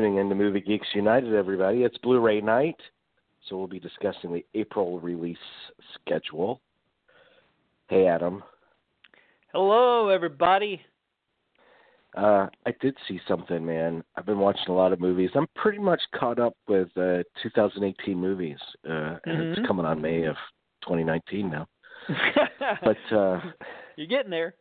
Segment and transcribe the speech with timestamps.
[0.00, 1.82] Tuning in to Movie Geeks United, everybody.
[1.82, 2.80] It's Blu ray night,
[3.46, 5.36] so we'll be discussing the April release
[5.94, 6.62] schedule.
[7.88, 8.42] Hey, Adam.
[9.52, 10.80] Hello, everybody.
[12.16, 14.02] Uh, I did see something, man.
[14.16, 15.28] I've been watching a lot of movies.
[15.34, 19.30] I'm pretty much caught up with uh, 2018 movies, uh, mm-hmm.
[19.30, 19.66] and it's mm-hmm.
[19.66, 20.36] coming on May of
[20.84, 21.66] 2019 now.
[22.82, 23.38] but uh,
[23.96, 24.54] you're getting there.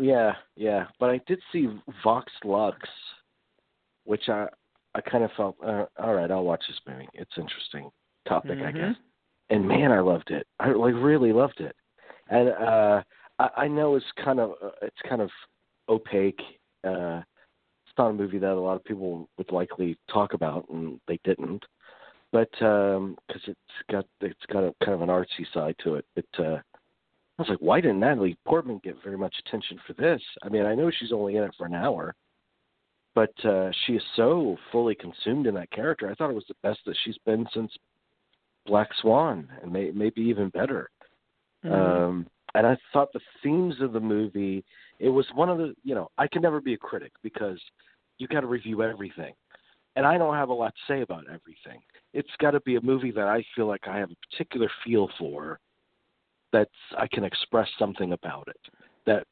[0.00, 0.86] Yeah, yeah.
[0.98, 1.68] But I did see
[2.02, 2.76] Vox Lux,
[4.04, 4.46] which I
[4.94, 7.08] I kind of felt, uh, all right, I'll watch this movie.
[7.14, 7.90] It's interesting
[8.28, 8.66] topic, mm-hmm.
[8.66, 8.96] I guess.
[9.50, 10.46] And man, I loved it.
[10.60, 11.74] I like really loved it.
[12.28, 13.02] And uh,
[13.38, 15.30] I, I know it's kind of uh, it's kind of
[15.88, 16.40] opaque.
[16.84, 17.22] Uh,
[17.86, 21.18] it's not a movie that a lot of people would likely talk about, and they
[21.24, 21.62] didn't.
[22.32, 23.58] But because um, it's
[23.90, 26.06] got it's got a kind of an artsy side to it.
[26.14, 26.58] But uh,
[27.38, 30.22] I was like, why didn't Natalie Portman get very much attention for this?
[30.42, 32.14] I mean, I know she's only in it for an hour,
[33.14, 36.10] but uh, she is so fully consumed in that character.
[36.10, 37.72] I thought it was the best that she's been since
[38.66, 40.88] Black Swan, and may, maybe even better.
[41.64, 41.74] Mm-hmm.
[41.74, 44.64] Um, and I thought the themes of the movie
[44.98, 47.60] it was one of the you know I can never be a critic because
[48.18, 49.34] you got to review everything,
[49.96, 51.80] and I don't have a lot to say about everything.
[52.14, 55.08] It's got to be a movie that I feel like I have a particular feel
[55.18, 55.58] for,
[56.52, 58.60] that I can express something about it,
[59.06, 59.26] that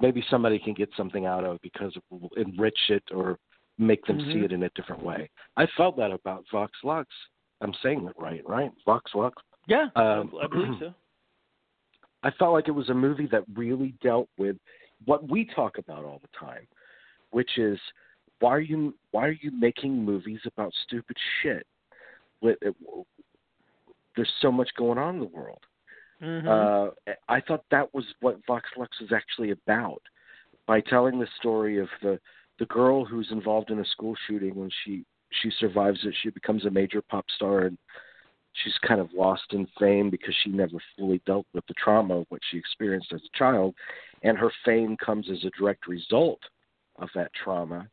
[0.00, 3.38] maybe somebody can get something out of it because it will enrich it or
[3.78, 4.32] make them mm-hmm.
[4.32, 5.30] see it in a different way.
[5.56, 7.08] I felt that about Vox Lux.
[7.60, 8.70] I'm saying it right, right?
[8.86, 9.42] Vox Lux.
[9.66, 10.94] Yeah, um, I believe so.
[12.22, 14.56] I felt like it was a movie that really dealt with
[15.06, 16.66] what we talk about all the time,
[17.30, 17.78] which is
[18.40, 21.66] why are you why are you making movies about stupid shit?
[22.42, 22.58] With
[24.16, 25.60] there's so much going on in the world.
[26.22, 26.48] Mm-hmm.
[26.48, 30.02] Uh, I thought that was what Vox Lux was actually about,
[30.66, 32.18] by telling the story of the
[32.58, 35.04] the girl who's involved in a school shooting when she
[35.42, 37.78] she survives it, she becomes a major pop star and
[38.52, 42.26] she's kind of lost in fame because she never fully dealt with the trauma of
[42.28, 43.74] what she experienced as a child
[44.22, 46.40] and her fame comes as a direct result
[46.98, 47.88] of that trauma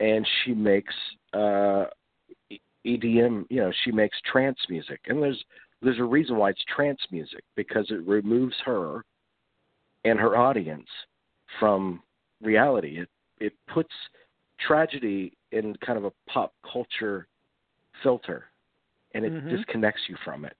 [0.00, 0.94] and she makes
[1.34, 1.84] uh
[2.86, 5.00] EDM, you know, she makes trance music.
[5.06, 5.42] And there's
[5.82, 9.04] there's a reason why it's trance music because it removes her
[10.04, 10.88] and her audience
[11.58, 12.02] from
[12.42, 12.98] reality.
[13.00, 13.08] It
[13.38, 13.90] it puts
[14.66, 17.26] tragedy in kind of a pop culture
[18.02, 18.44] filter
[19.14, 19.56] and it mm-hmm.
[19.56, 20.56] disconnects you from it.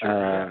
[0.00, 0.50] Sure,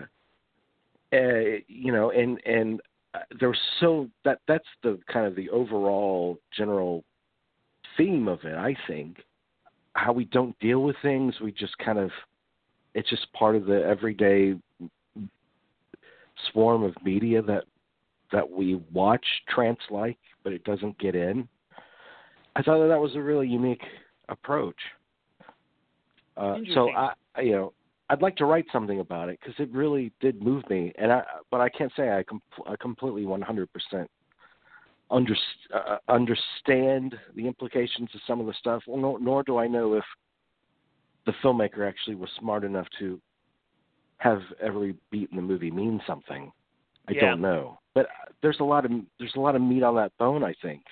[1.11, 2.81] uh, uh, you know, and and
[3.13, 7.03] uh, there's so that that's the kind of the overall general
[7.97, 8.55] theme of it.
[8.55, 9.17] I think
[9.93, 12.09] how we don't deal with things, we just kind of
[12.93, 14.55] it's just part of the everyday
[16.51, 17.63] swarm of media that
[18.31, 21.47] that we watch trance like, but it doesn't get in.
[22.55, 23.83] I thought that that was a really unique
[24.29, 24.75] approach.
[26.35, 27.73] Uh, so I, you know,
[28.09, 31.23] I'd like to write something about it because it really did move me, and I,
[31.51, 33.67] but I can't say I, com- I completely 100%
[35.11, 35.35] under,
[35.73, 38.81] uh, understand the implications of some of the stuff.
[38.87, 40.03] Well, nor, nor do I know if
[41.25, 43.19] the filmmaker actually was smart enough to
[44.17, 46.51] have every beat in the movie mean something.
[47.07, 47.21] I yeah.
[47.21, 48.07] don't know, but
[48.41, 50.43] there's a lot of there's a lot of meat on that bone.
[50.43, 50.83] I think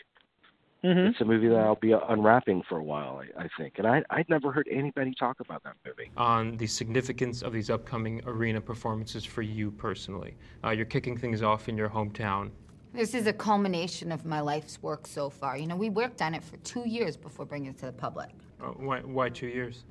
[0.83, 0.99] mm-hmm.
[0.99, 3.21] it's a movie that I'll be unwrapping for a while.
[3.37, 6.11] I, I think, and I I'd never heard anybody talk about that movie.
[6.17, 10.35] On the significance of these upcoming arena performances for you personally,
[10.65, 12.51] uh, you're kicking things off in your hometown.
[12.93, 15.57] This is a culmination of my life's work so far.
[15.57, 18.31] You know, we worked on it for two years before bringing it to the public.
[18.61, 19.85] Uh, why, why two years?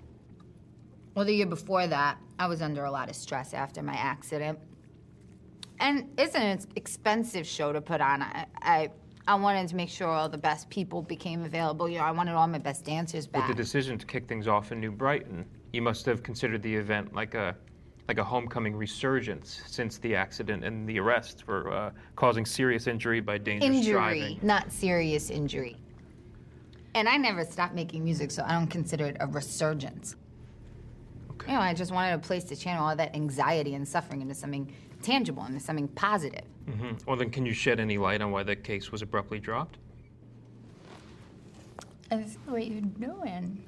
[1.14, 4.58] Well, the year before that, I was under a lot of stress after my accident.
[5.80, 8.22] And it's an expensive show to put on.
[8.22, 8.90] I, I,
[9.26, 11.88] I wanted to make sure all the best people became available.
[11.88, 13.48] You know, I wanted all my best dancers back.
[13.48, 16.74] With the decision to kick things off in New Brighton, you must have considered the
[16.74, 17.56] event like a
[18.08, 23.20] like a homecoming resurgence since the accident and the arrest for uh, causing serious injury
[23.20, 24.40] by dangerous injury, driving.
[24.42, 25.76] not serious injury.
[26.96, 30.16] And I never stopped making music, so I don't consider it a resurgence.
[31.40, 31.52] Okay.
[31.52, 34.34] You know, I just wanted a place to channel all that anxiety and suffering into
[34.34, 34.72] something
[35.02, 36.44] tangible, into something positive.
[36.68, 36.96] Mm-hmm.
[37.06, 39.78] Well, then, can you shed any light on why the case was abruptly dropped?
[42.10, 43.64] I see what you're doing.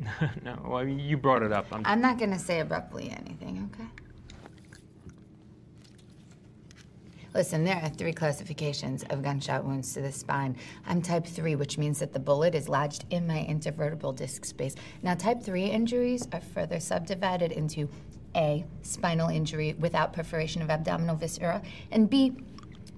[0.42, 1.66] no, well, you brought it up.
[1.72, 3.88] I'm, I'm not going to say abruptly anything, okay?
[7.36, 10.56] Listen, there are three classifications of gunshot wounds to the spine.
[10.86, 14.74] I'm type 3, which means that the bullet is lodged in my intervertebral disc space.
[15.02, 17.90] Now, type 3 injuries are further subdivided into
[18.34, 21.60] A, spinal injury without perforation of abdominal viscera,
[21.90, 22.32] and B,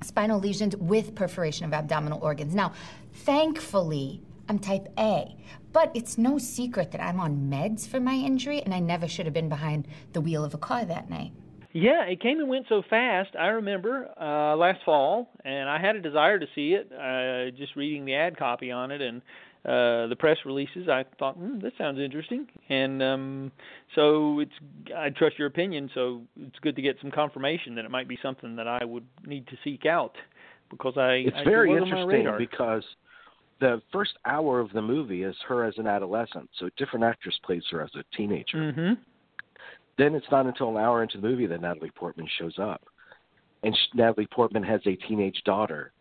[0.05, 2.55] spinal lesions with perforation of abdominal organs.
[2.55, 2.75] Now,
[3.13, 5.35] thankfully, I'm type A.
[5.73, 9.27] But it's no secret that I'm on meds for my injury, and I never should
[9.27, 11.33] have been behind the wheel of a car that night.
[11.73, 13.31] Yeah, it came and went so fast.
[13.39, 16.91] I remember uh last fall, and I had a desire to see it.
[16.93, 19.21] Uh just reading the ad copy on it and
[19.65, 22.47] uh the press releases, I thought, hmm, that sounds interesting.
[22.69, 23.53] And um
[23.95, 24.53] so it's
[24.97, 28.19] I trust your opinion, so it's good to get some confirmation that it might be
[28.23, 30.17] something that I would need to seek out
[30.71, 32.85] because I It's I, very it was on my interesting because
[33.61, 36.49] the first hour of the movie is her as an adolescent.
[36.59, 38.73] So a different actress plays her as a teenager.
[38.73, 38.99] Mhm.
[39.99, 42.83] Then it's not until an hour into the movie that Natalie Portman shows up,
[43.65, 45.93] and sh- Natalie Portman has a teenage daughter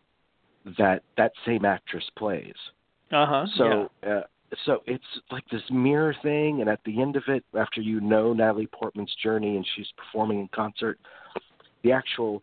[0.78, 2.54] that that same actress plays.
[3.12, 3.46] Uh-huh.
[3.56, 4.20] So, uh,
[4.64, 8.32] so it's like this mirror thing, and at the end of it, after you know
[8.32, 10.98] Natalie Portman's journey and she's performing in concert,
[11.82, 12.42] the actual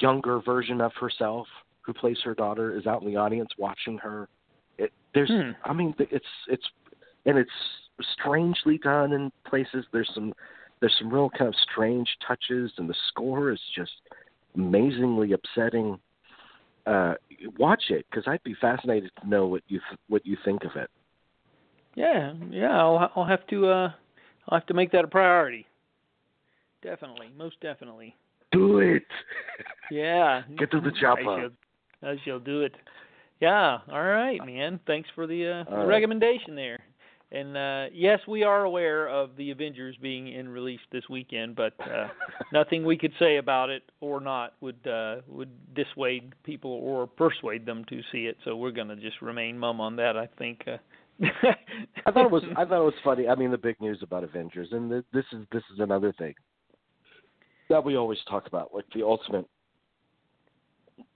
[0.00, 1.46] younger version of herself,
[1.82, 4.28] who plays her daughter, is out in the audience watching her.
[4.78, 5.50] It, there's, Hmm.
[5.64, 6.64] I mean, it's it's,
[7.26, 7.50] and it's
[8.14, 9.84] strangely done in places.
[9.92, 10.32] There's some
[10.80, 13.92] there's some real kind of strange touches, and the score is just
[14.54, 15.98] amazingly upsetting.
[16.86, 17.14] Uh,
[17.58, 20.70] watch it because I'd be fascinated to know what you th- what you think of
[20.76, 20.90] it.
[21.94, 23.92] Yeah, yeah, I'll I'll have to uh
[24.48, 25.66] I'll have to make that a priority.
[26.82, 28.14] Definitely, most definitely.
[28.52, 29.02] Do it.
[29.90, 30.42] Yeah.
[30.58, 31.50] Get to the I chopper.
[32.02, 32.74] shall, I shall do it.
[33.40, 33.78] Yeah.
[33.90, 34.80] All right, man.
[34.86, 35.86] Thanks for the, uh, the right.
[35.86, 36.78] recommendation there.
[37.30, 41.74] And uh, yes, we are aware of the Avengers being in release this weekend, but
[41.80, 42.08] uh,
[42.52, 47.66] nothing we could say about it or not would uh, would dissuade people or persuade
[47.66, 48.38] them to see it.
[48.44, 50.16] So we're going to just remain mum on that.
[50.16, 50.64] I think.
[50.66, 50.78] Uh,
[52.06, 53.28] I thought it was I thought it was funny.
[53.28, 56.32] I mean, the big news about Avengers, and th- this is this is another thing
[57.68, 58.72] that we always talk about.
[58.72, 59.46] Like the ultimate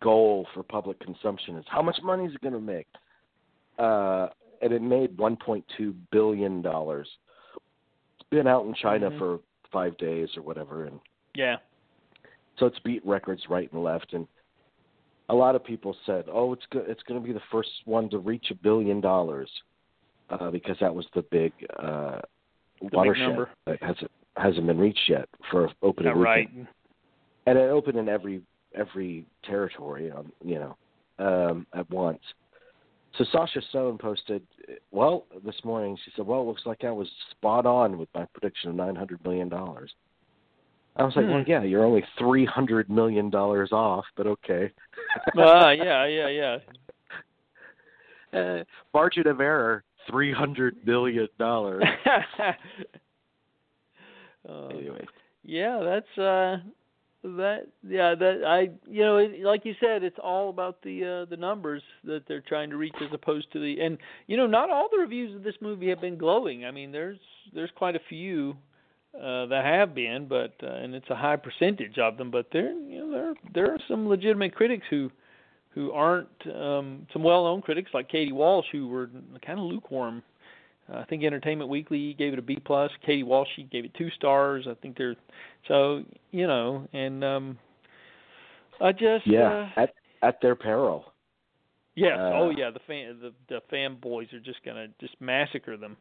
[0.03, 2.87] goal for public consumption is how much money is it going to make?
[3.79, 4.29] Uh,
[4.62, 7.09] and it made 1.2 billion dollars.
[8.19, 9.19] It's been out in China Mhm.
[9.19, 11.00] for five days or whatever, and
[11.35, 11.56] yeah.
[12.56, 14.12] so it's beat records right and left.
[14.12, 14.26] And
[15.29, 18.09] a lot of people said, "Oh, it's go- it's going to be the first one
[18.11, 19.50] to reach a billion dollars,"
[20.31, 22.20] uh, because that was the big uh,
[22.81, 23.50] big watershed number.
[23.67, 26.49] that hasn't hasn't been reached yet for opening Yeah, right.
[26.49, 26.69] weekend.
[27.47, 28.43] And it opened in every
[28.75, 30.76] every territory, um, you know,
[31.19, 32.23] um, at once.
[33.19, 34.43] So Sasha Stone posted,
[34.91, 38.25] well, this morning she said, "Well, it looks like I was spot on with my
[38.32, 39.93] prediction of nine hundred million dollars."
[40.96, 41.32] I was like, Hmm.
[41.32, 44.70] "Well, yeah, you're only three hundred million dollars off, but okay."
[45.36, 46.58] Ah, yeah, yeah, yeah.
[48.39, 51.84] uh, margin of error, three hundred million dollars.
[54.48, 55.06] Uh, anyway,
[55.43, 56.58] Yeah, that's uh
[57.22, 61.31] that yeah, that I you know, it, like you said, it's all about the uh
[61.31, 64.70] the numbers that they're trying to reach as opposed to the and you know, not
[64.70, 66.64] all the reviews of this movie have been glowing.
[66.64, 67.19] I mean, there's
[67.55, 68.56] there's quite a few
[69.14, 72.72] uh that have been, but uh, and it's a high percentage of them, but there
[72.72, 75.10] you know, there there are some legitimate critics who
[75.70, 79.08] who aren't um some well-known critics like Katie Walsh who were
[79.46, 80.24] kind of lukewarm
[80.94, 82.91] I think Entertainment Weekly gave it a B plus.
[83.05, 84.67] Katie Walsh she gave it two stars.
[84.69, 85.17] I think they're
[85.69, 87.58] so you know, and um
[88.81, 91.13] I just yeah, uh, at at their peril.
[91.94, 95.96] yes, uh, oh yeah, the fan the the fanboys are just gonna just massacre them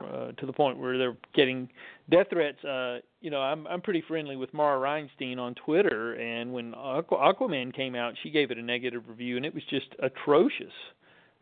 [0.00, 1.68] uh, to the point where they're getting
[2.10, 2.62] death threats.
[2.64, 7.34] Uh, you know, I'm I'm pretty friendly with Mara Reinstein on Twitter, and when Aqu-
[7.34, 10.72] Aquaman came out, she gave it a negative review, and it was just atrocious.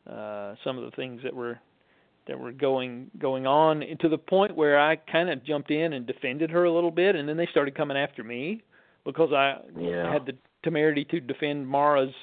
[0.08, 1.58] Uh, some of the things that were
[2.28, 6.06] that were going going on to the point where I kind of jumped in and
[6.06, 8.62] defended her a little bit, and then they started coming after me
[9.04, 10.12] because I Yeah.
[10.12, 12.14] had the temerity to defend Mara's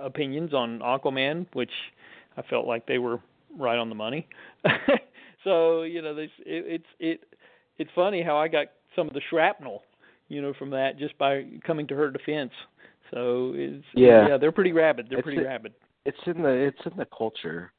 [0.00, 1.72] opinions on Aquaman, which
[2.36, 3.18] I felt like they were
[3.58, 4.28] right on the money.
[5.44, 7.20] so you know, this it, it's it
[7.78, 9.82] it's funny how I got some of the shrapnel,
[10.28, 12.52] you know, from that just by coming to her defense.
[13.10, 14.28] So it's Yeah.
[14.28, 15.06] yeah, they're pretty rabid.
[15.08, 15.74] They're It's pretty a- rabid.
[16.06, 17.72] It's in the it's in the culture.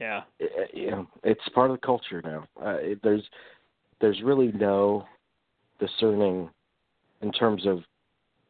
[0.00, 0.22] Yeah.
[0.42, 2.46] Uh, you know, it's part of the culture now.
[2.60, 3.22] Uh, it, there's
[4.00, 5.06] there's really no
[5.78, 6.50] discerning
[7.22, 7.80] in terms of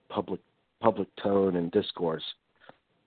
[0.09, 0.41] public
[0.81, 2.25] public tone and discourse.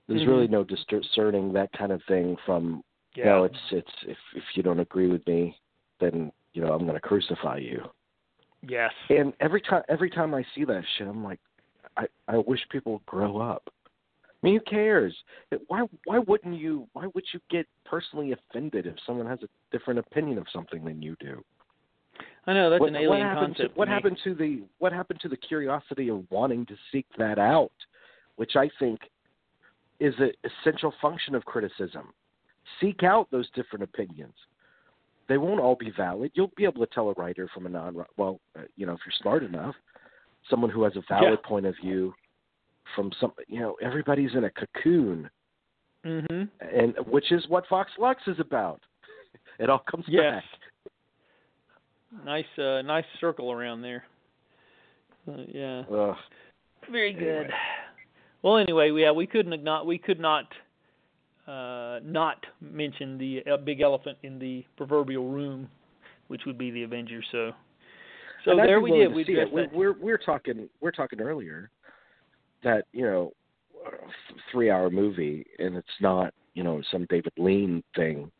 [0.08, 0.28] There's Mhm.
[0.28, 2.84] really no discerning that kind of thing from
[3.16, 3.26] Yeah.
[3.26, 3.44] no.
[3.46, 5.58] It's it's if if you don't agree with me,
[6.00, 7.90] then you know I'm going to crucify you.
[8.62, 8.94] yes.
[9.10, 11.40] And every time every time I see that shit, I'm like,
[11.98, 13.70] I I wish people would grow up.
[14.42, 15.16] I mean, who cares?
[15.68, 16.88] Why why wouldn't you?
[16.94, 21.02] Why would you get personally offended if someone has a different opinion of something than
[21.02, 21.44] you do?
[22.46, 23.74] I know that's what, an alien happened concept.
[23.74, 23.94] To, what me.
[23.94, 27.72] happened to the what happened to the curiosity of wanting to seek that out,
[28.36, 29.00] which I think
[30.00, 32.14] is an essential function of criticism.
[32.80, 34.36] seek out those different opinions.
[35.28, 36.32] They won't all be valid.
[36.36, 39.00] You'll be able to tell a writer from a non well, uh, you know, if
[39.06, 39.76] you're smart enough,
[40.50, 41.50] someone who has a valid Yeah.
[41.50, 42.14] point of view
[42.96, 45.30] from some, you know, everybody's in a cocoon,
[46.06, 46.50] Mhm.
[46.62, 48.82] and which is what Vox Lux is about.
[49.60, 50.44] It all comes Yes.
[50.86, 50.94] back.
[52.26, 54.06] Nice uh nice circle around there.
[55.28, 55.84] Uh, yeah.
[55.92, 56.16] Ugh.
[56.92, 57.46] Very good.
[57.46, 57.54] Anyway.
[58.44, 60.46] Well, anyway, yeah, we couldn't not we could not
[61.48, 65.70] uh, not mention the uh, big elephant in the proverbial room,
[66.28, 67.26] which would be the Avengers.
[67.32, 67.52] So,
[68.46, 69.14] so And there we did.
[69.14, 69.52] We see it.
[69.52, 69.74] We- that.
[69.74, 71.70] We're we're talking we're talking earlier
[72.64, 73.32] that you know
[74.52, 78.32] three hour movie and it's not you know some David Lean thing,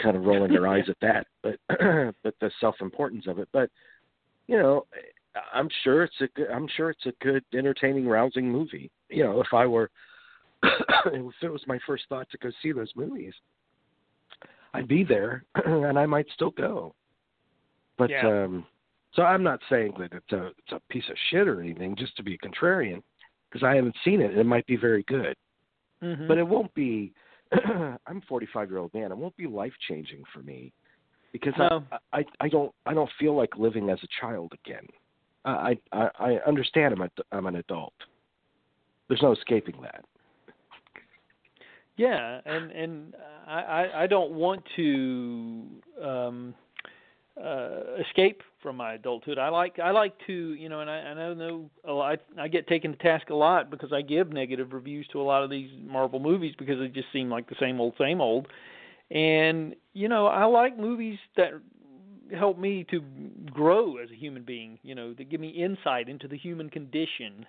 [0.00, 1.56] kind of rolling their eyes at that, but
[2.22, 3.48] but the self importance of it.
[3.52, 3.70] But
[4.46, 4.86] you know,
[5.52, 8.90] I'm sure it's a good, I'm sure it's a good, entertaining, rousing movie.
[9.08, 9.90] You know, if I were
[10.62, 13.34] if it was my first thought to go see those movies,
[14.72, 16.94] I'd be there and I might still go.
[17.98, 18.44] But Yeah.
[18.44, 18.66] um
[19.14, 22.16] so I'm not saying that it's a it's a piece of shit or anything, just
[22.16, 23.02] to be contrarian,
[23.54, 24.32] because I haven't seen it.
[24.32, 25.36] and It might be very good,
[26.02, 26.26] Mhm.
[26.26, 27.12] but it won't be.
[27.52, 29.12] I'm a 45 year old man.
[29.12, 30.72] It won't be life changing for me
[31.32, 31.84] because No.
[31.92, 34.86] I, I I don't I don't feel like living as a child again.
[35.44, 37.94] I I, I understand I'm a, I'm an adult.
[39.08, 40.04] There's no escaping that.
[41.96, 43.14] Yeah, and and
[43.46, 45.66] I I, I don't want to
[46.02, 46.54] um
[47.42, 49.38] uh escape from my adulthood.
[49.38, 52.66] I like I like to, you know, and I and I know lot, I get
[52.66, 55.70] taken to task a lot because I give negative reviews to a lot of these
[55.84, 58.46] Marvel movies because they just seem like the same old same old.
[59.10, 61.52] And you know, I like movies that
[62.36, 63.00] help me to
[63.52, 67.46] grow as a human being, you know, that give me insight into the human condition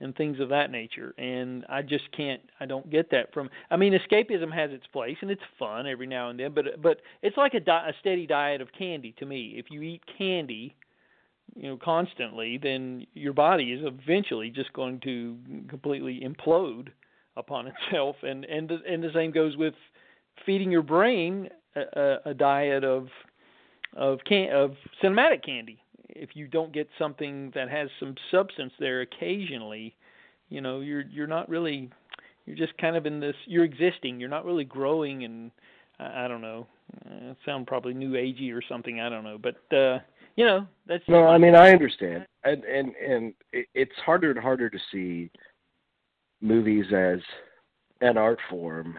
[0.00, 1.14] and things of that nature.
[1.18, 5.16] And I just can't I don't get that from I mean escapism has its place
[5.20, 8.26] and it's fun every now and then, but but it's like a, di- a steady
[8.26, 9.54] diet of candy to me.
[9.56, 10.74] If you eat candy,
[11.54, 15.36] you know, constantly, then your body is eventually just going to
[15.68, 16.88] completely implode
[17.36, 19.74] upon itself and and the, and the same goes with
[20.44, 23.08] feeding your brain a, a, a diet of
[23.96, 24.72] of can of
[25.02, 25.83] cinematic candy.
[26.14, 29.96] If you don't get something that has some substance there occasionally,
[30.48, 31.90] you know, you're you're not really
[32.46, 34.20] you're just kind of in this you're existing.
[34.20, 35.50] You're not really growing and
[35.98, 36.66] I, I don't know.
[37.06, 39.38] Uh, sound probably new agey or something, I don't know.
[39.38, 39.98] But uh
[40.36, 44.68] you know, that's No, I mean I understand, and and and it's harder and harder
[44.68, 45.30] to see
[46.40, 47.20] movies as
[48.00, 48.98] an art form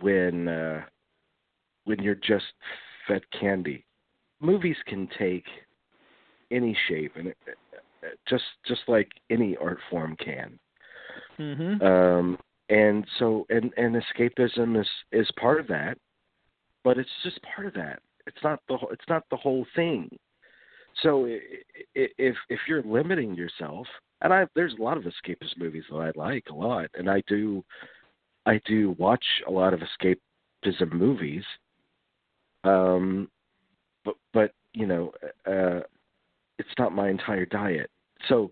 [0.00, 0.82] when uh,
[1.84, 2.44] when you're just
[3.06, 3.84] fed candy.
[4.40, 5.46] Movies can take
[6.50, 7.36] any shape, and it,
[8.28, 10.58] just just like any art form can.
[11.38, 11.82] Mhm.
[11.82, 15.98] Um, and so and and escapism is is part of that,
[16.82, 18.00] but it's just part of that.
[18.26, 20.08] It's not the whole- it's not the whole thing.
[21.02, 23.86] So if if you're limiting yourself,
[24.20, 27.22] and I there's a lot of escapist movies that I like a lot, and I
[27.26, 27.64] do
[28.46, 31.44] I do watch a lot of escapism movies.
[32.62, 33.30] Um,
[34.04, 35.12] but but you know,
[35.46, 35.80] uh,
[36.58, 37.90] it's not my entire diet.
[38.28, 38.50] So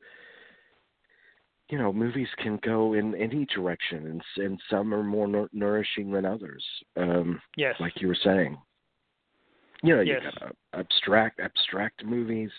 [1.69, 6.11] you know, movies can go in any direction, and and some are more nour- nourishing
[6.13, 6.65] than others.
[6.97, 7.77] Um, Yes.
[7.81, 8.59] like you were saying.
[9.83, 10.23] You know, Yes.
[10.23, 12.51] you got abstract abstract movies.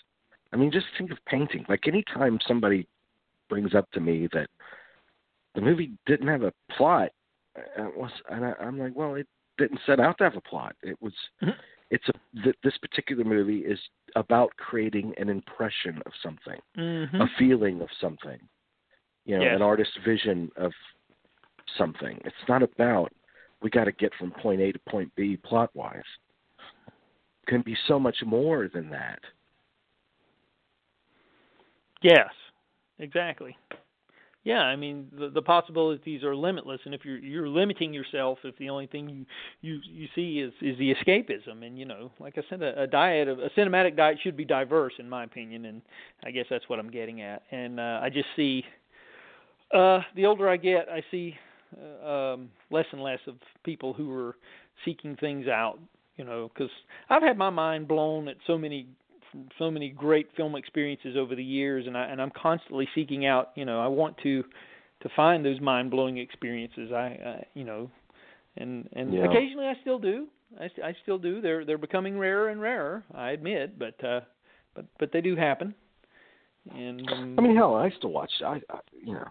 [0.52, 1.64] I mean, just think of painting.
[1.68, 2.88] Like anytime somebody
[3.48, 4.48] brings up to me that
[5.54, 7.10] the movie didn't have a plot,
[7.56, 10.40] uh, it was, and I, I'm like, well, it didn't set out to have a
[10.40, 10.74] plot.
[10.82, 11.54] It was, Mhm.
[11.94, 13.78] It's a th- this particular movie is
[14.16, 17.20] about creating an impression of something, Mhm.
[17.20, 18.40] a feeling of something,
[19.24, 19.54] you know, Yes.
[19.54, 20.74] an artist's vision of
[21.76, 22.20] something.
[22.24, 23.12] It's not about
[23.60, 26.02] we got to get from point A to point B plot wise.
[27.46, 29.22] Can be so much more than that.
[32.02, 32.34] Yes,
[32.98, 33.56] exactly.
[34.44, 38.56] Yeah, I mean the the possibilities are limitless, and if you're you're limiting yourself, if
[38.58, 39.24] the only thing you
[39.62, 42.86] you you see is is the escapism, and you know, like I said, a, a
[42.86, 45.80] diet of a cinematic diet should be diverse, in my opinion, and
[46.24, 47.42] I guess that's what I'm getting at.
[47.52, 48.62] And uh, I just see,
[49.72, 51.34] uh, the older I get, I see
[52.04, 54.36] uh, um, less and less of people who are
[54.84, 55.78] seeking things out.
[56.16, 56.70] You know, because
[57.08, 58.88] I've had my mind blown at so many
[59.58, 63.50] so many great film experiences over the years and I and I'm constantly seeking out,
[63.54, 64.44] you know, I want to
[65.02, 66.92] to find those mind-blowing experiences.
[66.92, 67.90] I, I you know,
[68.56, 69.24] and and Yeah.
[69.24, 70.28] occasionally I still do.
[70.60, 71.40] I, I still do.
[71.40, 74.20] They're they're becoming rarer and rarer, I admit, but uh
[74.74, 75.74] but but they do happen.
[76.74, 78.30] And um, I mean, hell, I still watch.
[78.44, 79.26] I, I you know,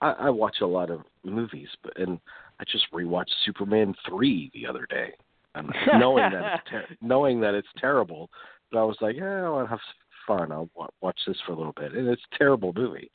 [0.00, 2.18] I, I watch a lot of movies, but and
[2.60, 5.12] I just rewatched Superman three the other day,
[5.54, 8.30] and knowing that it's ter- knowing that it's terrible,
[8.70, 9.80] but I was like, yeah, I'll have
[10.26, 10.52] fun.
[10.52, 10.68] I'll
[11.00, 13.10] watch this for a little bit, and it's a terrible movie.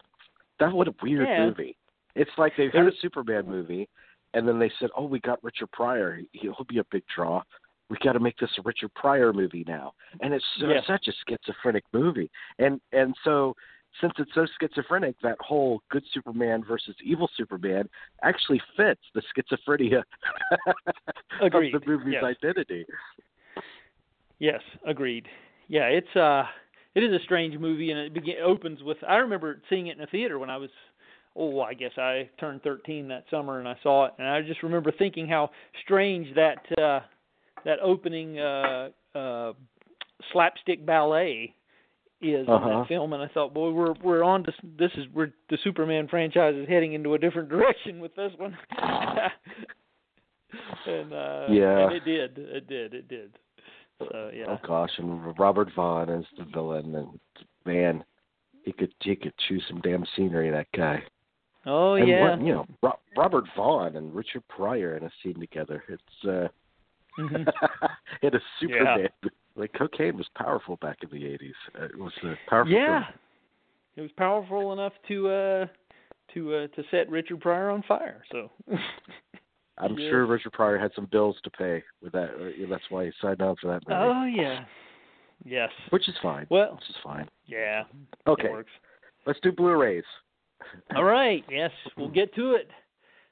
[0.59, 1.45] That what a weird Yeah.
[1.47, 1.77] movie.
[2.15, 3.89] It's like they had a Superman movie,
[4.33, 6.21] and then they said, "Oh, we got Richard Pryor.
[6.33, 7.41] He'll be a big draw.
[7.89, 10.81] We got to make this a Richard Pryor movie now." And it's so, Yeah.
[10.85, 12.29] such a schizophrenic movie,
[12.59, 13.55] and and so
[14.01, 17.87] since it's so schizophrenic, that whole good Superman versus evil Superman
[18.23, 20.03] actually fits the schizophrenia
[21.41, 22.23] of the movie's Yes.
[22.23, 22.85] identity.
[24.43, 25.25] Yes, agreed.
[25.69, 26.43] Yeah, it's uh
[26.95, 30.03] it is a strange movie and it begin, opens with I remember seeing it in
[30.03, 30.69] a theater when I was
[31.37, 34.61] oh, I guess I turned 13 that summer and I saw it and I just
[34.61, 35.49] remember thinking how
[35.85, 36.99] strange that uh
[37.63, 39.53] that opening uh uh
[40.33, 41.55] slapstick ballet
[42.21, 42.79] is in Uh-huh.
[42.79, 46.09] that film and I thought, boy, we're we're on to this is we're the Superman
[46.09, 48.57] franchise is heading into a different direction with this one.
[50.85, 51.79] and uh Yeah.
[51.79, 52.37] and it did.
[52.37, 52.93] It did.
[52.93, 53.39] It did.
[54.11, 54.45] So, yeah.
[54.47, 57.19] Oh gosh, and Robert Vaughn is the villain, and
[57.65, 58.03] man,
[58.63, 60.49] he could he could chew some damn scenery.
[60.49, 61.03] That guy.
[61.65, 62.31] Oh and yeah.
[62.31, 65.83] what, you know, Ro- Robert Vaughn and Richard Pryor in a scene together.
[65.87, 66.47] It's uh,
[67.19, 67.47] Mhm.
[68.23, 69.07] in a Superman.
[69.55, 71.53] Like cocaine was powerful back in the eighties.
[71.79, 72.73] Uh, It was a powerful.
[72.73, 73.03] yeah.
[73.05, 73.19] film.
[73.95, 75.65] It was powerful enough to uh
[76.33, 78.23] to uh to set Richard Pryor on fire.
[78.31, 78.49] So
[79.77, 80.09] I'm Yes.
[80.09, 82.29] sure Richard Pryor had some bills to pay with that.
[82.69, 84.65] That's why he signed on for that movie, Oh yeah.
[85.45, 85.71] Yes.
[85.89, 86.45] which is fine.
[86.49, 87.27] Well, which is fine.
[87.45, 87.83] yeah.
[88.27, 88.71] Okay, It works.
[89.25, 90.03] let's do Blu-rays.
[90.95, 91.43] All right.
[91.49, 92.69] Yes, we'll get to it.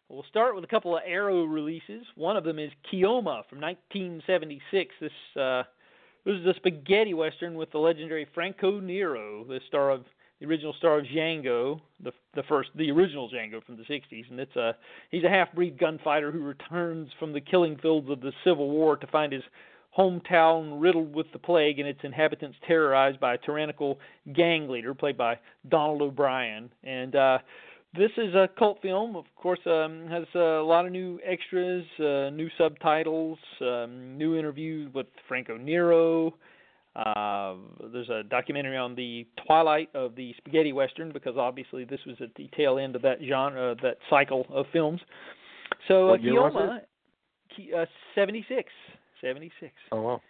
[0.10, 2.06] We'll start with a couple of Arrow releases.
[2.16, 4.94] One of them is Keoma from 1976.
[5.00, 5.64] This uh,
[6.26, 10.04] this is a spaghetti western with the legendary Franco Nero, the star of
[10.42, 14.40] the original star of Django, the the first the original Django from the 60s, and
[14.40, 14.76] it's a
[15.12, 19.08] he's a half-breed gunfighter who returns from the killing fields of the Civil War to
[19.08, 19.44] find his
[19.98, 24.00] hometown riddled with the plague and its inhabitants terrorized by a tyrannical
[24.34, 25.38] gang leader played by
[25.70, 26.72] Donald O'Brien.
[26.84, 27.38] And uh,
[27.94, 32.30] this is a cult film, of course, um, has a lot of new extras, uh,
[32.30, 36.34] new subtitles, um, new interviews with Franco Nero.
[36.96, 37.56] Uh,
[37.94, 42.34] there's a documentary on the twilight of the spaghetti western because obviously this was at
[42.36, 45.00] the tail end of that genre, that cycle of films.
[45.88, 46.80] So uh, What Keoma,
[47.78, 48.70] uh, 76,
[49.22, 49.72] 76.
[49.92, 50.22] Oh well.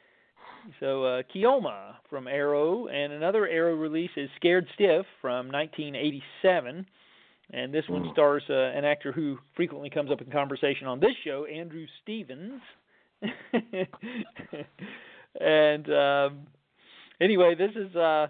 [0.80, 6.86] So uh, Keoma from Arrow, and another Arrow release is Scared Stiff from 1987,
[7.54, 8.12] and this one Hmm.
[8.12, 12.62] stars uh, an actor who frequently comes up in conversation on this show, Andrew Stevens.
[15.40, 16.48] and um,
[17.20, 18.28] anyway, this is uh,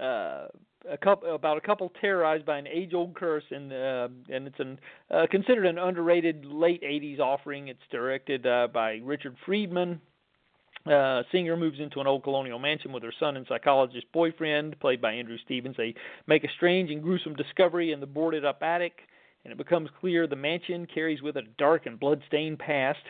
[0.00, 0.48] uh,
[0.90, 4.78] a couple about a couple terrorized by an age-old curse, and uh, and it's an
[5.10, 7.68] uh, considered an underrated late '80s offering.
[7.68, 10.00] It's directed uh, by Richard Friedman.
[10.86, 15.02] Uh, Singer moves into an old colonial mansion with her son and psychologist boyfriend, played
[15.02, 15.76] by Andrew Stevens.
[15.76, 15.94] They
[16.26, 19.00] make a strange and gruesome discovery in the boarded up attic,
[19.44, 23.00] and it becomes clear the mansion carries with it a dark and blood-stained past.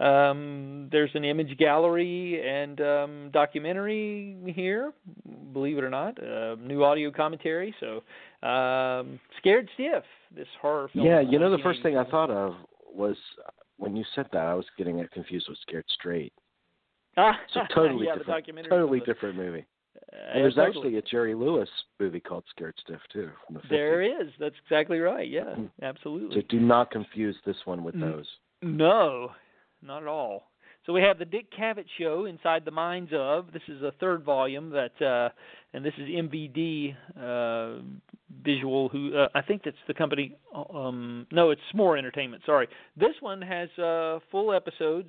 [0.00, 4.92] Um, there's an image gallery and um, documentary here,
[5.52, 7.72] believe it or not, uh, new audio commentary.
[7.78, 8.02] So,
[8.46, 10.02] um, Scared Stiff,
[10.34, 11.06] this horror film.
[11.06, 12.54] Yeah, you know the first thing I thought of
[12.92, 16.32] was uh, when you said that I was getting it confused with Scared Straight.
[17.16, 19.64] Ah, So totally yeah, different, totally different movie.
[20.12, 20.66] Uh, there's totally.
[20.66, 21.68] actually a Jerry Lewis
[22.00, 24.32] movie called Scared Stiff too from the There is.
[24.40, 25.28] That's exactly right.
[25.30, 25.70] Yeah, Mm.
[25.82, 26.34] absolutely.
[26.40, 28.26] So do not confuse this one with those.
[28.62, 29.30] No,
[29.84, 30.44] not at all.
[30.86, 33.52] So we have the Dick Cavett Show inside the minds of.
[33.52, 35.30] This is a third volume that, uh,
[35.72, 37.82] and this is MVD uh,
[38.42, 38.90] Visual.
[38.90, 40.36] Who uh, I think that's the company.
[40.74, 42.42] Um, no, it's S'more Entertainment.
[42.44, 42.68] Sorry.
[42.96, 45.08] This one has uh, full episodes.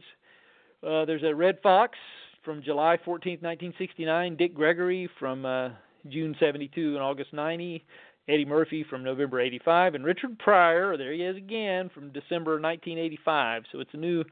[0.81, 1.97] Uh, there's a Redd Foxx
[2.45, 4.37] from July 14th, 1969.
[4.37, 5.69] Dick Gregory from uh,
[6.07, 7.83] June 72 and August 90.
[8.27, 13.63] Eddie Murphy from November 85, and Richard Pryor, there he is again, from December 1985.
[13.71, 14.23] So it's a new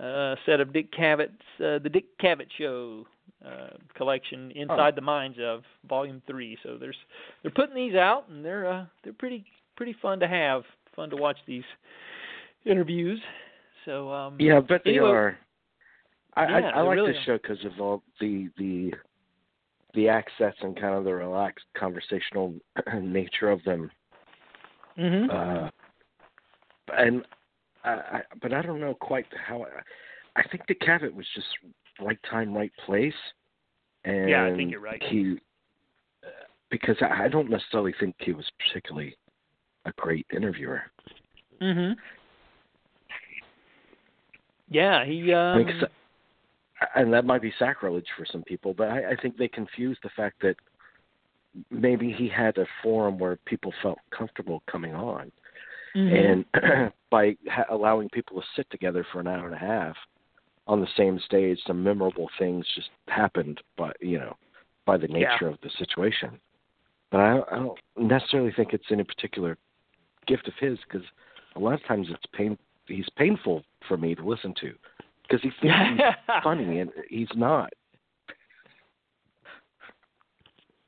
[0.00, 3.06] uh, set of Dick Cavett's, uh, the Dick Cavett Show
[3.44, 6.56] uh, collection, Inside the Minds of Volume Three.
[6.62, 6.96] So there's
[7.42, 9.44] they're putting these out, and they're uh, they're pretty
[9.76, 10.62] pretty fun to have,
[10.94, 11.64] fun to watch these
[12.64, 13.20] interviews.
[13.84, 15.38] So um, Yeah, but bet they Anyway- are.
[16.34, 18.92] I, Yeah, I, I like really this show because of all the the
[19.94, 22.54] the accents and kind of the relaxed conversational
[23.02, 23.90] nature of them.
[24.96, 25.28] mhm.
[25.66, 25.70] Uh,
[26.96, 27.24] and
[27.84, 29.62] I, I, but I don't know quite how.
[29.62, 31.46] I, I think the Cavett was just
[32.00, 33.14] right time, right place.
[34.04, 35.02] And Yeah, I think you're right.
[35.02, 35.38] He
[36.24, 36.28] uh,
[36.70, 39.16] because I, I don't necessarily think he was particularly
[39.84, 40.82] a great interviewer.
[41.60, 41.96] Mhm.
[44.68, 45.32] Yeah, he.
[45.32, 45.90] Um, I think,
[46.94, 50.10] and that might be sacrilege for some people, but I, I think they confuse the
[50.16, 50.56] fact that
[51.70, 55.32] maybe he had a forum where people felt comfortable coming on,
[55.94, 56.44] mhm.
[56.54, 59.96] and by ha- allowing people to sit together for an hour and a half
[60.66, 63.60] on the same stage, some memorable things just happened.
[63.76, 64.36] By you know,
[64.86, 65.32] by the Yeah.
[65.32, 66.38] nature of the situation.
[67.10, 69.58] But I, I don't necessarily think it's any particular
[70.26, 71.06] gift of his because
[71.56, 72.56] a lot of times it's pain.
[72.86, 74.72] He's painful for me to listen to
[75.22, 77.72] because he thinks he's funny and he's not.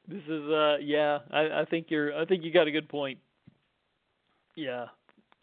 [0.08, 3.18] This is uh yeah, I I think you're I think you got a good point.
[4.54, 4.86] Yeah.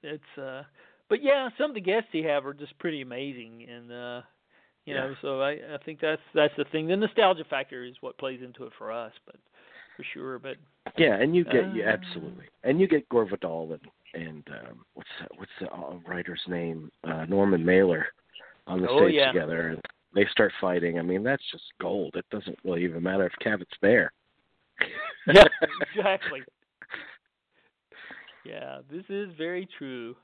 [0.04, 0.64] It's uh
[1.10, 4.22] but yeah, some of the guests you have are just pretty amazing and uh
[4.86, 6.88] you know, so I I think that's that's the thing.
[6.88, 9.36] The nostalgia factor is what plays into it for us, but
[9.96, 10.56] for sure, but
[10.98, 11.94] Yeah, and you get yeah, Uh.
[11.94, 13.82] absolutely, and you get Gore Vidal and
[14.16, 16.92] and um, what's that, what's the uh, writer's name?
[17.04, 18.08] Uh, Norman Mailer
[18.66, 19.32] on the Oh, stage yeah.
[19.32, 19.82] together, and
[20.16, 20.98] they start fighting.
[20.98, 22.16] I mean, that's just gold.
[22.16, 24.12] It doesn't really even matter if Cavett's there.
[25.28, 25.44] Yeah,
[25.96, 26.42] exactly.
[28.50, 30.16] Yeah, this is very true.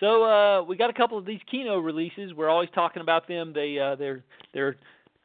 [0.00, 2.34] So uh we got a couple of these Kino releases.
[2.34, 3.52] We're always talking about them.
[3.54, 4.76] They uh they're they're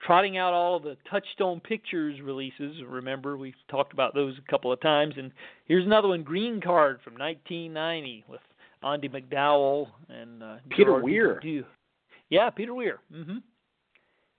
[0.06, 2.76] trotting out all the Touchstone Pictures releases.
[2.88, 5.32] Remember, we've talked about those a couple of times and
[5.66, 8.42] here's another one, Green Card from 1990 with
[8.84, 11.40] Andie MacDowell and uh Peter Gerard Weir.
[11.44, 11.64] Depardieu.
[12.30, 13.00] Yeah, Peter Weir.
[13.14, 13.42] Mhm.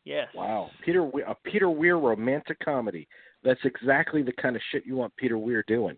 [0.05, 0.29] Yes.
[0.35, 3.09] Wow, Peter We- a Peter Weir romantic comedy.
[3.43, 5.97] That's exactly the kind of shit you want Peter Weir doing.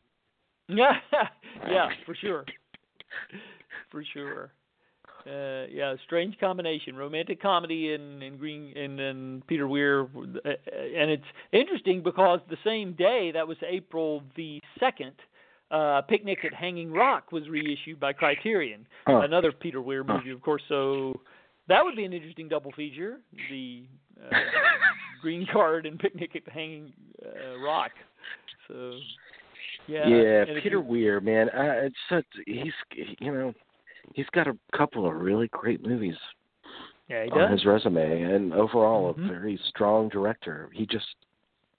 [0.69, 0.93] Yeah,
[1.69, 2.45] yeah, for sure,
[3.91, 4.53] for sure.
[5.27, 10.05] Uh, yeah, strange combination: romantic comedy and and Green and then Peter Weir, uh,
[10.45, 15.15] and it's interesting because the same day, that was April the second,
[15.71, 19.21] uh, Picnic at Hanging Rock was reissued by Criterion, Huh.
[19.21, 20.63] another Peter Weir movie, of course.
[20.69, 21.21] So
[21.69, 23.19] that would be an interesting double feature:
[23.51, 23.85] the
[24.25, 24.31] uh,
[25.23, 26.93] Green Card and Picnic at Hanging
[27.25, 27.93] uh, Rock.
[28.69, 28.93] So.
[29.87, 32.73] Yeah, Yeah, Peter you- Weir, man, uh, it's such, he's
[33.19, 33.55] you know
[34.15, 36.17] he's got a couple of really great movies
[37.09, 37.51] Yeah, he on does.
[37.53, 39.25] his resume, and overall Mhm.
[39.25, 40.69] a very strong director.
[40.73, 41.15] He just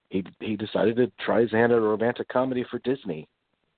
[0.10, 3.28] he he decided to try his hand at a romantic comedy for Disney,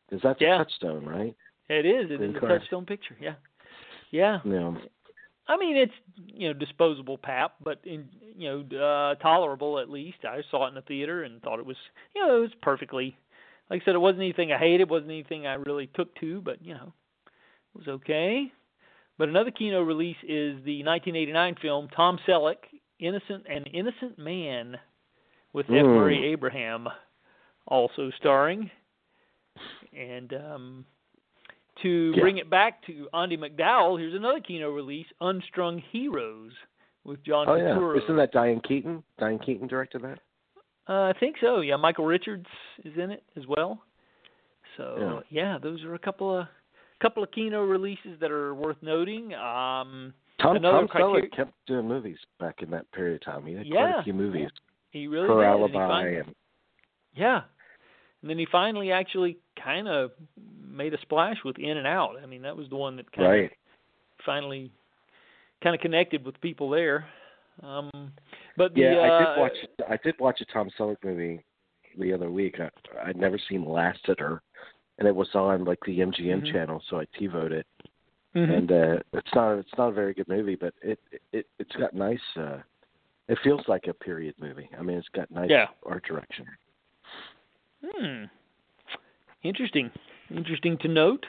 [0.08, 0.56] because that's Yeah.
[0.56, 1.36] a touchstone, right?
[1.70, 2.12] It is.
[2.12, 3.16] It is a touchstone picture.
[3.20, 3.36] Yeah.
[4.12, 4.40] Yeah.
[4.44, 4.78] Know,
[5.48, 5.94] I mean, it's
[6.28, 10.24] you know disposable pap, but in you know uh, tolerable at least.
[10.24, 11.78] I saw it in the theater and thought it was
[12.14, 13.18] you know it was perfectly.
[13.70, 14.82] Like I said, it wasn't anything I hated.
[14.82, 16.94] It wasn't anything I really took to, but you know
[17.76, 18.52] it was okay.
[19.18, 22.56] But another Kino release is the 1989 film Tom Selleck,
[23.00, 24.78] Innocent and Innocent Man,
[25.54, 25.72] with F.
[25.72, 25.96] Mm.
[25.96, 26.88] Murray Abraham
[27.68, 28.72] also starring.
[29.98, 30.86] And um,
[31.82, 32.22] to Yeah.
[32.22, 36.54] bring it back to Andie MacDowell, here's another Kino release, Unstrung Heroes,
[37.04, 39.04] with John oh yeah, isn't that Diane Keaton?
[39.18, 40.20] Diane Keaton directed that.
[40.90, 41.62] Uh, I think so.
[41.62, 42.48] Yeah, Michael Richards
[42.84, 43.84] is in it as well.
[44.76, 46.48] So yeah, those are a couple of
[47.02, 49.34] couple of Kino releases that are worth noting.
[49.36, 53.46] Um, Tom Tom criteria- Selleck kept doing movies back in that period of time.
[53.46, 54.50] He had quite a few movies.
[54.92, 55.48] he really Pro did.
[55.48, 56.36] and he Alibi fin- and
[57.14, 57.42] Yeah.
[58.22, 60.12] And then he finally actually kind of
[60.62, 62.16] made a splash with In and Out.
[62.22, 63.46] I mean, that was the one that kind right.
[63.52, 63.58] of
[64.26, 64.72] finally
[65.62, 67.06] kind of connected with people there.
[67.64, 68.14] Um,
[68.60, 69.58] but the, Yeah, I uh, did watch.
[69.90, 71.44] I did watch a Tom Selleck movie
[71.98, 72.60] the other week.
[72.60, 72.70] I,
[73.08, 74.42] I'd never seen Lassiter,
[75.00, 76.52] and it was on like the MGM Mhm.
[76.52, 77.68] channel, so I TiVoed it.
[78.36, 78.58] mhm.
[78.58, 81.00] And uh, it's not it's not a very good movie, but it
[81.32, 82.38] it it's got nice.
[82.38, 82.60] uh
[83.30, 84.70] It feels like a period movie.
[84.78, 85.68] I mean, it's got nice Yeah.
[85.86, 86.46] art direction.
[87.86, 88.26] Hmm.
[89.44, 89.90] Interesting.
[90.30, 91.26] Interesting to note.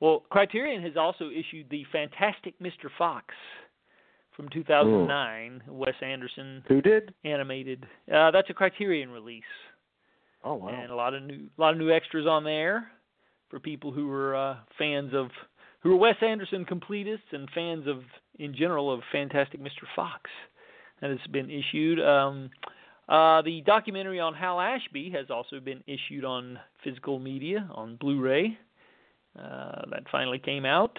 [0.00, 2.90] Well, Criterion has also issued the Fantastic Mr.
[2.98, 3.34] Fox
[4.36, 7.12] from 2009, Wes Anderson Who did?
[7.24, 7.86] animated.
[8.12, 9.42] Uh, that's a Criterion release,
[10.44, 10.68] Oh wow.
[10.68, 12.90] and a lot of new, a lot of new extras on there
[13.50, 15.28] for people who are uh, fans of,
[15.80, 17.98] who are Wes Anderson completists and fans of,
[18.38, 19.84] in general, of Fantastic Mr.
[19.94, 20.30] Fox.
[21.00, 22.00] That has been issued.
[22.00, 22.48] Um,
[23.08, 28.56] uh, the documentary on Hal Ashby has also been issued on physical media on Blu-ray.
[29.38, 30.96] Uh, that finally came out.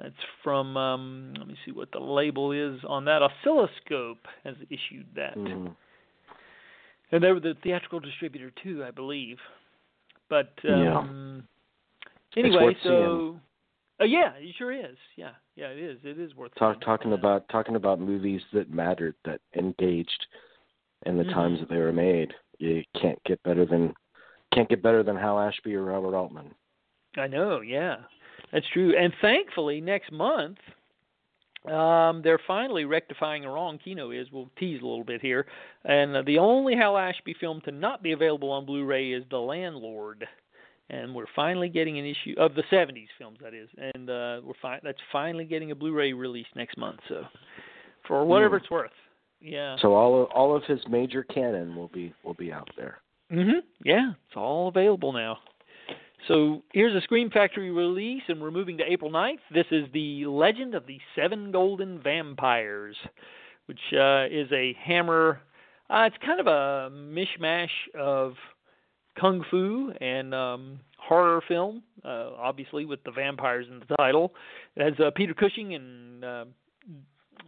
[0.00, 3.22] That's from um, let me see what the label is on that.
[3.22, 5.74] Oscilloscope has issued that, Mhm.
[7.12, 9.38] and they were the theatrical distributor too, I believe.
[10.28, 10.96] But Yeah.
[10.96, 11.46] um,
[12.36, 13.40] anyway, worth so
[14.00, 14.96] uh, yeah, it sure is.
[15.16, 15.98] Yeah, yeah, it is.
[16.04, 17.18] It is worth Talk, talking Yeah.
[17.18, 20.26] about talking about movies that mattered, that engaged,
[21.04, 21.32] in the Mhm.
[21.32, 22.34] times that they were made.
[22.58, 23.94] You can't get better than
[24.52, 26.54] can't get better than Hal Ashby or Robert Altman.
[27.16, 28.04] I know, yeah.
[28.52, 28.94] That's true.
[28.96, 30.58] And thankfully next month
[31.66, 33.78] Um, they're finally rectifying a wrong.
[33.84, 34.28] Kino is.
[34.32, 35.44] We'll tease a little bit here.
[35.84, 39.36] And uh, the only Hal Ashby film to not be available on Blu-ray is The
[39.38, 40.26] Landlord.
[40.88, 44.54] And we're finally getting an issue of the '70s films, that is, and uh, we're
[44.60, 46.98] fi- that's finally getting a Blu-ray release next month.
[47.08, 47.22] So,
[48.08, 48.64] for whatever Hmm.
[48.64, 48.90] it's worth,
[49.40, 49.76] yeah.
[49.82, 52.98] So all of all of his major canon will be will be out there.
[53.30, 53.62] Mhm.
[53.84, 55.38] Yeah, it's all available now.
[56.28, 59.38] So here's a Scream Factory release, and we're moving to April 9th.
[59.52, 62.96] This is the Legend of the Seven Golden Vampires,
[63.66, 65.40] which uh, is a Hammer.
[65.88, 68.34] Uh, it's kind of a mishmash of
[69.18, 74.34] kung fu and um, horror film, uh, obviously with the vampires in the title.
[74.76, 76.44] It has uh, Peter Cushing and uh,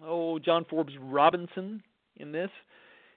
[0.05, 1.83] oh John Forbes Robinson
[2.17, 2.51] in this.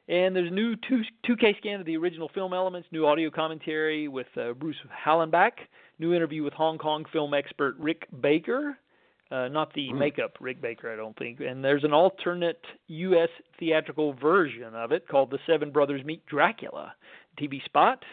[0.07, 4.07] And there's a new two, 2K scan of the original film elements, new audio commentary
[4.07, 5.51] with uh, Bruce Hallenbeck,
[5.97, 8.77] new interview with Hong Kong film expert Rick Baker,
[9.31, 9.97] uh, not the Hmm.
[9.97, 11.39] makeup Rick Baker, I don't think.
[11.39, 13.29] And there's an alternate U.S.
[13.59, 16.93] theatrical version of it called The Seven Brothers Meet Dracula
[17.39, 18.03] TV spot,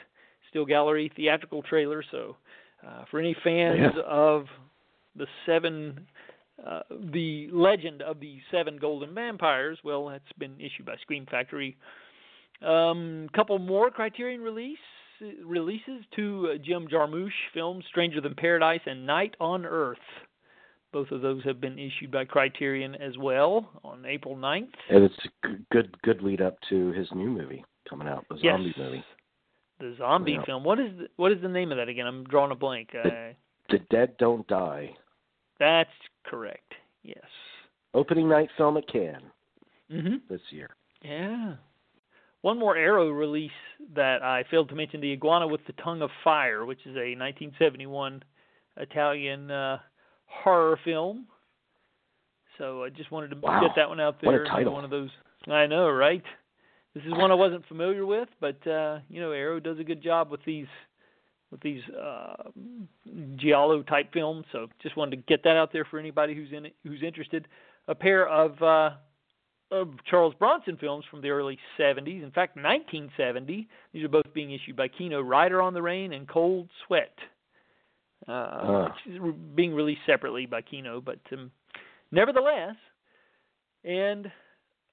[0.48, 2.02] still gallery theatrical trailer.
[2.11, 2.37] So
[2.87, 4.02] uh, for any fans Yeah.
[4.07, 4.46] of
[5.14, 6.07] the seven
[6.66, 6.81] uh,
[7.12, 9.79] the legend of the seven golden vampires.
[9.85, 11.77] Well, that's been issued by Scream Factory.
[12.64, 14.79] Um, couple more Criterion release
[15.44, 19.98] releases: two uh, Jim Jarmusch films, Stranger Than Paradise and Night on Earth.
[20.92, 24.68] Both of those have been issued by Criterion as well on April 9th.
[24.90, 28.53] And it's a good good lead up to his new movie coming out, the Yes.
[28.59, 29.05] zombie movie.
[29.81, 30.44] The zombie Yeah.
[30.44, 30.64] film.
[30.64, 32.07] What is the, what is the name of that again?
[32.07, 32.90] I'm drawing a blank.
[32.94, 33.33] Uh,
[33.70, 34.94] The Dead Don't Die.
[35.59, 35.90] that's
[36.24, 36.74] correct.
[37.02, 37.24] Yes.
[37.94, 39.30] Opening night film at Cannes
[39.90, 40.20] Mhm.
[40.28, 40.70] this year.
[41.02, 41.56] Yeah.
[42.40, 43.52] One more Arrow release
[43.94, 47.14] that I failed to mention: the Iguana with the Tongue of Fire, which is a
[47.14, 48.22] 1971
[48.76, 49.78] Italian uh,
[50.26, 51.26] horror film.
[52.58, 53.61] So I just wanted to Wow.
[53.61, 54.32] get that one out there.
[54.32, 54.72] What a title.
[54.72, 55.11] One of those.
[55.48, 56.24] I know, right?
[56.94, 60.02] This is one I wasn't familiar with, but uh, you know, Arrow does a good
[60.02, 60.66] job with these
[61.53, 62.35] with these uh,
[63.37, 64.45] giallo type films.
[64.51, 67.47] So just wanted to get that out there for anybody who's in it, who's interested.
[67.87, 68.97] A pair of uh,
[69.71, 72.23] of Charles Bronson films from the early 70s.
[72.23, 73.69] In fact, 1970.
[73.93, 75.21] These are both being issued by Kino.
[75.21, 77.15] Rider on the Rain and Cold Sweat.
[78.29, 78.85] Uh, Ah.
[78.85, 79.21] which is
[79.57, 81.51] being released separately by Kino, but um,
[82.12, 82.77] nevertheless,
[83.83, 84.31] and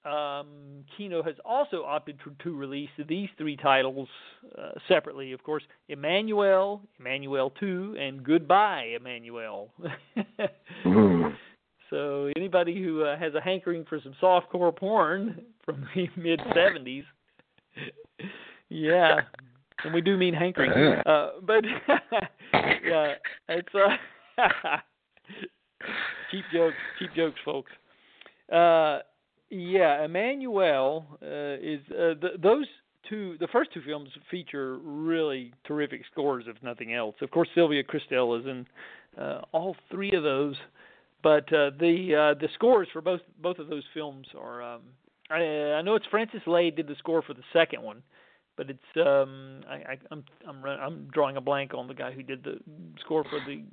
[0.05, 4.07] um, Kino has also opted to, to release these three titles
[4.57, 5.33] uh, separately.
[5.33, 9.69] Of course, Emmanuelle, Emmanuelle 2, and Goodbye, Emmanuelle.
[10.85, 11.35] Mm.
[11.89, 17.03] So anybody who uh, has a hankering for some softcore porn from the mid '70s,
[18.69, 19.21] yeah,
[19.83, 21.63] and we do mean hankering, uh, but
[22.85, 23.13] yeah,
[23.47, 24.77] it's uh,
[26.29, 27.71] cheap jokes, cheap jokes, folks.
[28.53, 28.99] Uh,
[29.49, 32.65] yeah, Emmanuelle uh, is uh, th- those
[33.09, 33.38] two.
[33.39, 37.15] The first two films feature really terrific scores, if nothing else.
[37.21, 38.67] Of course, Sylvia Kristel is in
[39.21, 40.55] uh, all three of those
[41.21, 44.81] but uh, the uh, the scores for both both of those films are um,
[45.29, 45.41] I,
[45.77, 48.01] I know it's Francis Lai did the score for the second one,
[48.55, 52.23] but it's um, I, I, I'm I'm I'm drawing a blank on the guy who
[52.23, 52.59] did the
[53.01, 53.63] score for the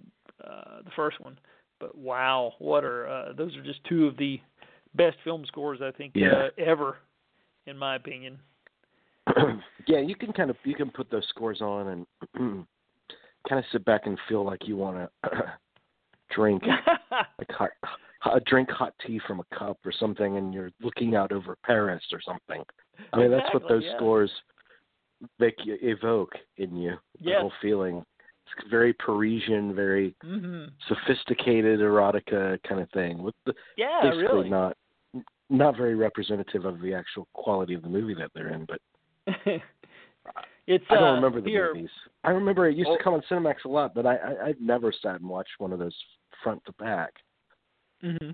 [0.44, 1.38] uh, the first one.
[1.78, 4.40] But wow, what are those are just two of the
[4.96, 6.34] best film scores I think Yeah.
[6.34, 6.98] uh, ever,
[7.66, 8.38] in my opinion.
[9.86, 12.06] yeah, you can kind of you can put those scores on and
[13.48, 15.30] kind of sit back and feel like you want to
[16.30, 16.62] drink
[17.10, 17.70] like hot,
[18.20, 22.02] hot drink hot tea from a cup or something, and you're looking out over Paris
[22.12, 22.62] or something.
[23.12, 23.96] I mean, that's what those yeah.
[23.96, 24.30] scores
[25.38, 26.96] make you evoke in you.
[27.20, 27.40] The Yes.
[27.40, 28.04] whole feeling.
[28.58, 33.22] It's very Parisian, very hmm sophisticated erotica kind of thing.
[33.22, 34.50] With the, Yeah, basically really.
[34.50, 34.76] not
[35.48, 38.66] not very representative of the actual quality of the movie that they're in.
[38.66, 38.80] But
[40.66, 41.90] it's I don't uh, remember the here, movies.
[42.24, 42.96] I remember it used Oh.
[42.96, 45.72] to come on Cinemax a lot, but I, I I'd never sat and watched one
[45.72, 45.96] of those
[46.42, 47.12] front to back.
[48.00, 48.30] hmm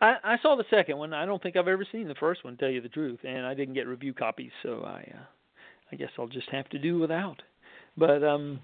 [0.00, 1.14] I, I saw the second one.
[1.14, 2.56] I don't think I've ever seen the first one.
[2.58, 5.22] Tell you the truth, and I didn't get review copies, so I, uh,
[5.90, 7.40] I guess I'll just have to do without.
[7.96, 8.60] But um,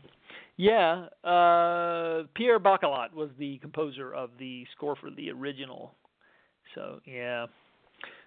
[0.58, 5.94] yeah, uh, Pierre Bachelet was the composer of the score for the original.
[6.74, 7.46] So yeah,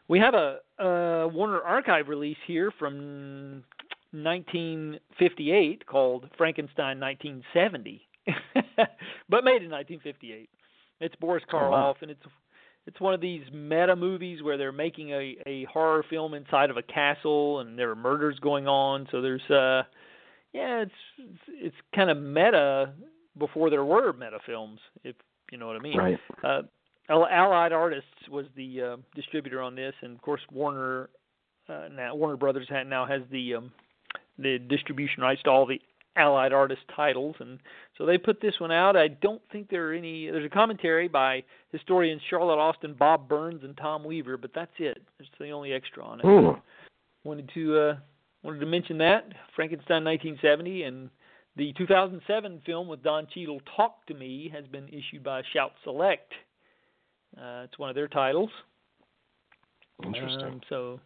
[0.07, 3.63] we have a, a Warner Archive release here from
[4.11, 8.01] 1958 called Frankenstein 1970,
[9.29, 10.49] but made in 1958.
[10.99, 11.95] It's Boris Oh, Karloff, wow.
[12.01, 12.21] and it's
[12.85, 16.77] it's one of these meta movies where they're making a a horror film inside of
[16.77, 19.07] a castle, and there are murders going on.
[19.11, 19.83] So there's uh,
[20.53, 22.93] yeah, it's it's, it's kind of meta
[23.37, 25.15] before there were meta films, if
[25.51, 25.97] you know what I mean.
[25.97, 26.19] Right.
[26.43, 26.61] Uh,
[27.09, 31.09] Allied Artists was the uh, distributor on this, and of course Warner
[31.67, 33.71] uh, now Warner Brothers now has the um,
[34.37, 35.81] the distribution rights to all the
[36.15, 37.59] Allied Artist titles, and
[37.97, 38.95] so they put this one out.
[38.95, 40.29] I don't think there are any.
[40.29, 45.01] There's a commentary by historians Charlotte Austin, Bob Burns, and Tom Weaver, but that's it.
[45.19, 46.25] It's the only extra on it.
[46.25, 46.57] Ooh.
[47.23, 47.95] Wanted to uh,
[48.43, 51.09] wanted to mention that Frankenstein 1970 and
[51.55, 56.31] the 2007 film with Don Cheadle, Talk to Me, has been issued by Shout Select.
[57.37, 58.49] Uh, it's one of their titles.
[60.03, 60.45] Interesting.
[60.45, 60.99] Um, so,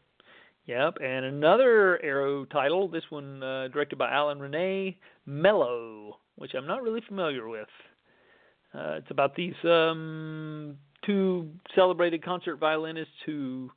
[0.66, 0.98] yep.
[1.02, 6.84] And another Arrow title, this one uh, directed by Alan Resnais, Mellow, which I'm not
[6.84, 7.68] really familiar with.
[8.74, 13.72] Uh, it's about these um, two celebrated concert violinists who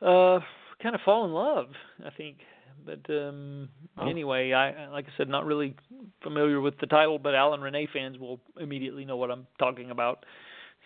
[0.00, 0.38] uh,
[0.82, 1.66] kind of fall in love,
[2.04, 2.38] I think.
[2.84, 4.08] But um, Oh.
[4.08, 5.76] anyway, I like I said, not really
[6.22, 10.24] familiar with the title, but Alan Resnais fans will immediately know what I'm talking about.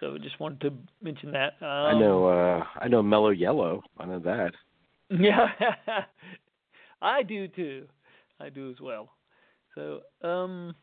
[0.01, 1.55] So just wanted to mention that.
[1.61, 2.27] Um, I know.
[2.27, 3.83] uh I know Mellow Yellow.
[3.99, 4.53] I know that.
[5.11, 5.49] Yeah,
[7.03, 7.87] I do too.
[8.41, 9.11] I do as well.
[9.75, 10.75] So, um,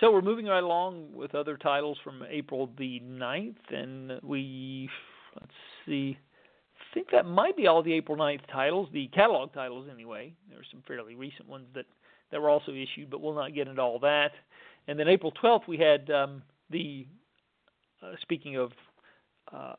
[0.00, 4.88] so we're moving right along with other titles from April the 9th, and we
[5.38, 5.52] let's
[5.86, 6.18] see.
[6.76, 10.34] I think that might be all the April 9th titles, the catalog titles anyway.
[10.50, 11.86] There are some fairly recent ones that
[12.30, 14.32] that were also issued, but we'll not get into all that.
[14.88, 17.06] And then April 12th, we had um, the
[18.02, 18.72] uh, speaking of
[19.52, 19.74] uh,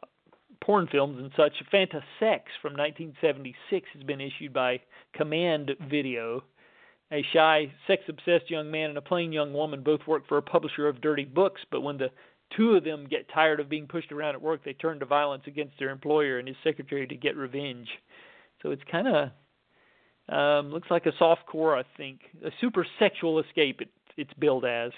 [0.62, 4.80] porn films and such, Fanta Sex from 1976 has been issued by
[5.14, 6.44] Command Video.
[7.12, 10.42] A shy, sex obsessed young man and a plain young woman both work for a
[10.42, 12.10] publisher of dirty books, but when the
[12.56, 15.44] two of them get tired of being pushed around at work, they turn to violence
[15.46, 17.88] against their employer and his secretary to get revenge.
[18.62, 19.30] So it's kind of
[20.34, 23.82] um, looks like a soft core, I think, a super sexual escape.
[23.82, 24.92] It, it's billed as.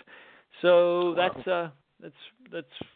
[0.61, 1.31] So Wow.
[1.35, 1.69] that's uh,
[2.01, 2.15] that's
[2.51, 2.89] that's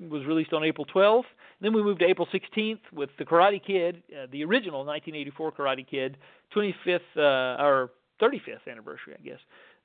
[0.00, 1.24] was released on April 12th.
[1.60, 5.88] Then we moved to April 16th with the Karate Kid, uh, the original 1984 Karate
[5.88, 6.16] Kid,
[6.54, 9.38] 25th uh, or 35th anniversary, I guess.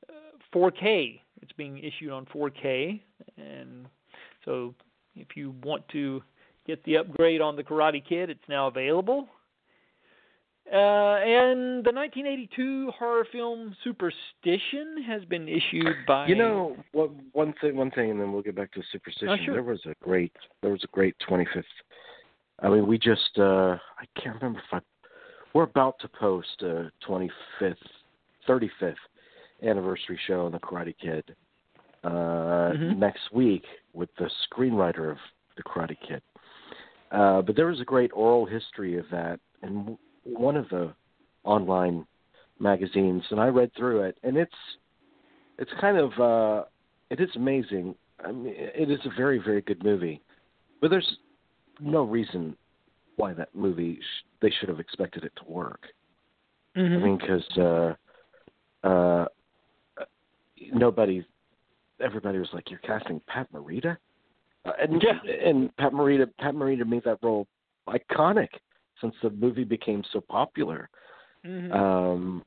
[0.10, 0.14] Uh,
[0.56, 1.20] 4K.
[1.42, 3.02] It's being issued on 4K,
[3.38, 3.88] and
[4.46, 4.74] so
[5.16, 6.22] if you want to
[6.66, 9.28] get the upgrade on the Karate Kid, it's now available.
[10.72, 16.28] Uh, and the 1982 horror film Superstition has been issued by.
[16.28, 19.30] You know, what, one thing, one thing, and then we'll get back to superstition.
[19.42, 19.54] Oh, sure.
[19.56, 21.64] There was a great, there was a great 25th.
[22.62, 24.80] I mean, we just, uh I can't remember if I,
[25.54, 27.76] we're about to post a 25th,
[28.48, 28.96] 35th
[29.64, 31.36] anniversary show on the Karate Kid
[32.06, 32.10] uh
[32.74, 32.98] Mhm.
[32.98, 35.18] next week with the screenwriter of
[35.58, 36.22] the Karate Kid.
[37.12, 40.94] Uh, but there was a great oral history of that and one of the
[41.44, 42.06] online
[42.60, 44.54] magazines, and I read through it, and it's
[45.60, 46.66] it's kind of uh
[47.10, 47.96] it is amazing.
[48.24, 50.22] I mean, it is a very very good movie,
[50.82, 51.18] but there's
[51.80, 52.56] no reason
[53.16, 55.82] why that movie sh- they should have expected it to work.
[56.76, 56.96] Mhm.
[56.96, 57.58] I mean, because
[58.84, 59.26] uh, uh,
[60.72, 61.24] nobody,
[62.00, 63.98] everybody was like, "You're casting Pat Morita,"
[64.66, 65.20] uh, and Yeah.
[65.22, 67.48] and Pat Morita, Pat Morita made that role
[67.88, 68.50] iconic
[69.04, 70.90] since the movie became so popular.
[71.46, 71.72] Mhm.
[71.72, 72.44] Um,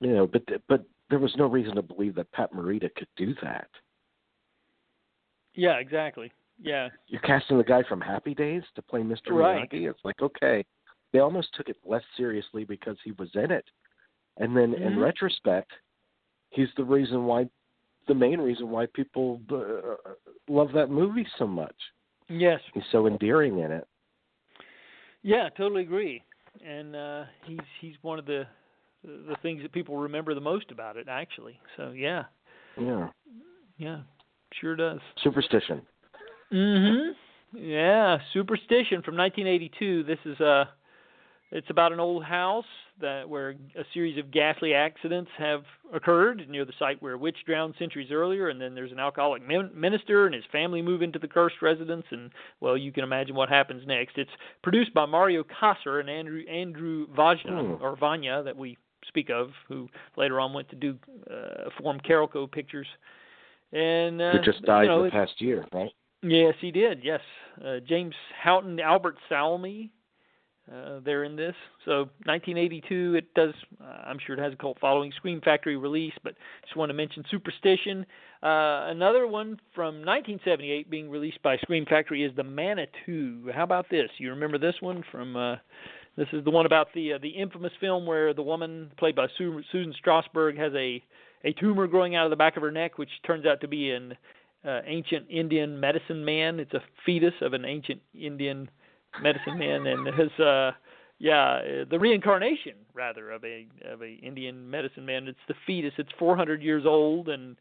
[0.00, 3.34] you know, but but there was no reason to believe that Pat Morita could do
[3.42, 3.68] that.
[5.54, 6.32] yeah, exactly.
[6.60, 6.88] Yeah.
[7.08, 9.30] You're casting the guy from Happy Days to play Mr.
[9.30, 9.70] Right.
[9.70, 9.88] Miyagi.
[9.90, 10.64] It's like okay,
[11.12, 13.64] they almost took it less seriously because he was in it,
[14.38, 15.02] and then in Mhm.
[15.02, 15.72] retrospect,
[16.50, 17.48] he's the reason why,
[18.06, 20.12] the main reason why people uh,
[20.48, 21.76] love that movie so much.
[22.28, 22.60] Yes.
[22.74, 23.86] He's so endearing in it.
[25.28, 26.22] Yeah, totally agree.
[26.66, 28.44] And uh he's he's one of the
[29.04, 31.60] the things that people remember the most about it actually.
[31.76, 32.24] So yeah.
[32.80, 33.08] Yeah,
[33.76, 34.00] Yeah.
[34.58, 35.00] Sure does.
[35.22, 35.82] superstition.
[36.50, 37.12] Mhm.
[37.52, 40.04] Yeah, Superstition from 1982.
[40.04, 40.64] This is uh
[41.50, 42.64] it's about an old house
[43.00, 45.62] that where a series of ghastly accidents have
[45.94, 49.46] occurred near the site where a witch drowned centuries earlier and then there's an alcoholic
[49.46, 52.30] min- minister and his family move into the cursed residence and
[52.60, 54.18] well you can imagine what happens next.
[54.18, 54.30] It's
[54.62, 57.82] produced by Mario Kassar and Andrew Andrew Vajna Hmm.
[57.82, 58.76] or Vanya that we
[59.06, 60.98] speak of who later on went to do
[61.30, 62.86] uh form Carolco Pictures.
[63.72, 65.90] And uh, who just died you know, the past year, right?
[66.22, 67.04] Yes, he did.
[67.04, 67.20] Yes,
[67.64, 69.92] uh, James Houghton, Albert Salmi,
[70.72, 71.54] uh, they're in this.
[71.84, 73.14] So 1982.
[73.14, 73.54] It does.
[73.80, 75.12] Uh, I'm sure it has a cult following.
[75.16, 78.04] Scream Factory release, but just want to mention Superstition.
[78.42, 83.50] Uh, another one from 1978 being released by Scream Factory is The Manitou.
[83.54, 84.10] How about this?
[84.18, 85.36] You remember this one from?
[85.36, 85.56] Uh,
[86.16, 89.26] this is the one about the uh, the infamous film where the woman played by
[89.38, 91.02] Su- Susan Strasberg has a
[91.44, 93.92] a tumor growing out of the back of her neck, which turns out to be
[93.92, 94.16] an
[94.66, 96.58] uh, ancient Indian medicine man.
[96.58, 98.68] It's a fetus of an ancient Indian
[99.22, 100.72] medicine man, and his uh,
[101.18, 105.28] yeah, the reincarnation rather of a of a Indian medicine man.
[105.28, 105.92] It's the fetus.
[105.98, 107.56] It's 400 years old, and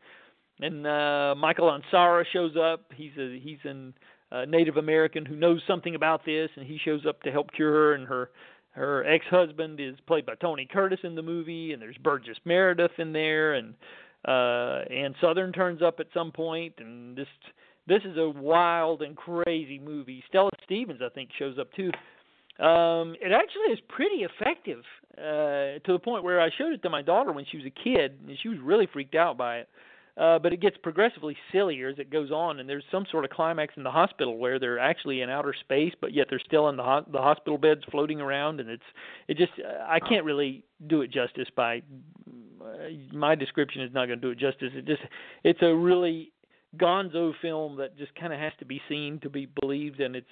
[0.59, 2.91] and uh, Michael Ansara shows up.
[2.95, 3.93] He's a he's an
[4.31, 7.71] uh, Native American who knows something about this, and he shows up to help cure
[7.71, 7.93] her.
[7.93, 8.29] And her
[8.71, 13.11] her ex-husband is played by Tony Curtis in the movie, and there's Burgess Meredith in
[13.11, 13.73] there, and
[14.25, 17.27] uh, Ann Sothern turns up at some point, and this
[17.87, 20.23] this is a wild and crazy movie.
[20.27, 21.91] Stella Stevens, I think, shows up too.
[22.63, 24.83] Um, it actually is pretty effective
[25.17, 27.83] uh, to the point where I showed it to my daughter when she was a
[27.83, 29.69] kid, and she was really freaked out by it.
[30.17, 33.29] Uh, but it gets progressively sillier as it goes on, and there's some sort of
[33.29, 36.75] climax in the hospital where they're actually in outer space, but yet they're still in
[36.75, 38.83] the ho- the hospital beds floating around, and it's
[39.27, 39.51] it just
[39.87, 41.83] I can't really do it justice by
[42.59, 42.65] uh,
[43.13, 44.71] my description is not going to do it justice.
[44.73, 45.03] It just
[45.43, 46.31] it's a really
[46.75, 50.27] gonzo film that just kind of has to be seen to be believed, and it's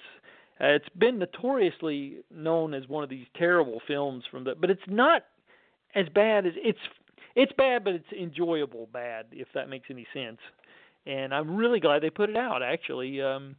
[0.60, 4.80] uh, it's been notoriously known as one of these terrible films from the, but it's
[4.88, 5.22] not
[5.94, 6.78] as bad as it's
[7.34, 10.38] it's bad, but it's enjoyable bad if that makes any sense.
[11.06, 12.62] And I'm really glad they put it out.
[12.62, 13.54] Actually, um,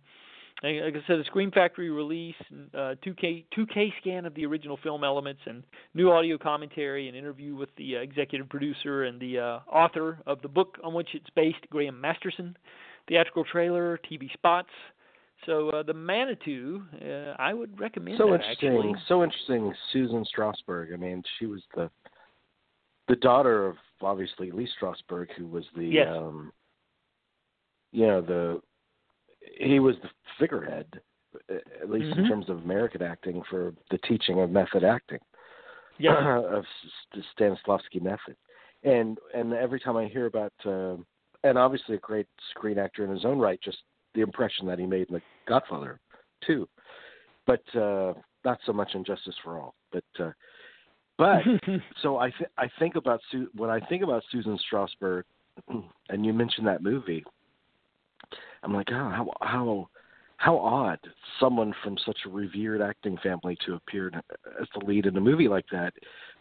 [0.64, 2.36] like I said, a Scream Factory release,
[2.74, 7.56] uh, 2K 2K scan of the original film elements, and new audio commentary, an interview
[7.56, 11.30] with the uh, executive producer and the uh, author of the book on which it's
[11.36, 12.58] based, Graham Masterton,
[13.08, 14.70] theatrical trailer, TV spots.
[15.46, 18.18] So uh, the Manitou, uh, I would recommend.
[18.18, 18.96] So that, interesting, actually.
[19.08, 19.74] so interesting.
[19.94, 20.92] Susan Strasberg.
[20.92, 21.90] I mean, she was the
[23.08, 26.08] the daughter of obviously Lee Strasberg, who was the Yes.
[26.10, 26.52] um,
[27.92, 28.62] you know the
[29.56, 31.02] he was the figurehead,
[31.50, 32.28] uh, at least in Mhm.
[32.28, 35.20] terms of American acting for the teaching of method acting.
[35.98, 36.16] Yes.
[36.26, 36.66] of
[37.38, 38.36] Stanislavski method.
[38.84, 40.98] And and every time I hear about uh,
[41.44, 43.80] and obviously a great screen actor in his own right, just
[44.14, 46.00] the impression that he made in The Godfather
[46.46, 46.68] too.
[47.46, 48.14] But uh,
[48.46, 49.74] not so much in Justice for All.
[49.92, 50.32] But uh,
[51.18, 51.42] but
[52.02, 55.24] so I th- I think about Su- when I think about Susan Strasberg,
[56.10, 57.24] and you mentioned that movie.
[58.64, 59.90] I'm like, oh, how how
[60.38, 61.00] how odd
[61.40, 64.12] someone from such a revered acting family to appear
[64.62, 65.94] as the lead in a movie like that.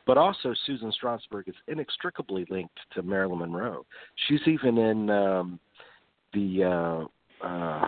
[0.07, 3.85] But also, Susan Strasberg is inextricably linked to Marilyn Monroe.
[4.29, 5.59] She's even in um,
[6.33, 7.09] the
[7.43, 7.87] uh, uh,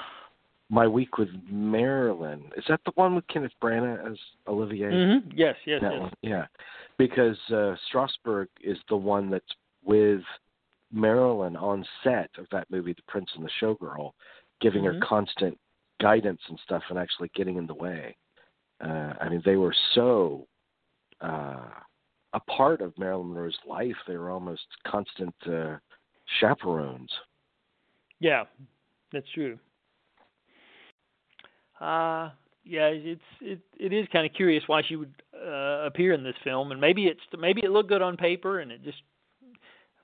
[0.71, 2.51] My Week with Marilyn.
[2.57, 4.19] Is that the one with Kenneth Branagh as
[4.49, 4.91] Olivier?
[4.91, 6.01] hmm Yes, yes, That yes.
[6.01, 6.47] one, yeah,
[6.97, 9.45] because uh, Strasberg is the one that's
[9.85, 10.23] with
[10.93, 14.13] Marilyn on set of that movie, The Prince and the Showgirl,
[14.61, 14.95] giving Mhm.
[14.95, 15.59] her constant
[16.01, 18.17] guidance and stuff, and actually getting in the way.
[18.81, 20.47] Uh, I mean, they were so
[21.21, 21.71] uh,
[22.33, 25.79] a part of Marilyn Monroe's life; they were almost constant uh,
[26.39, 27.11] chaperones.
[28.21, 28.45] Yeah,
[29.13, 29.59] that's true.
[31.81, 32.31] Uh
[32.65, 36.35] yeah, it's it it is kind of curious why she would uh, appear in this
[36.45, 39.03] film, and maybe it's maybe it looked good on paper and it just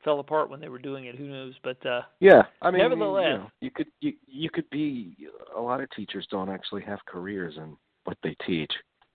[0.05, 1.17] fell apart when they were doing it.
[1.17, 1.55] Who knows?
[1.63, 5.17] But uh Yeah, I mean, Nevertheless- you, know, you could you you could be.
[5.57, 8.73] A lot of teachers don't actually have careers in what they teach.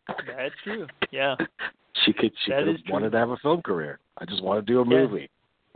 [0.08, 0.88] that's true.
[1.12, 1.36] Yeah,
[2.06, 4.00] she could she That could have wanted to have a film career.
[4.18, 5.08] I just want to do a Yeah.
[5.08, 5.30] movie.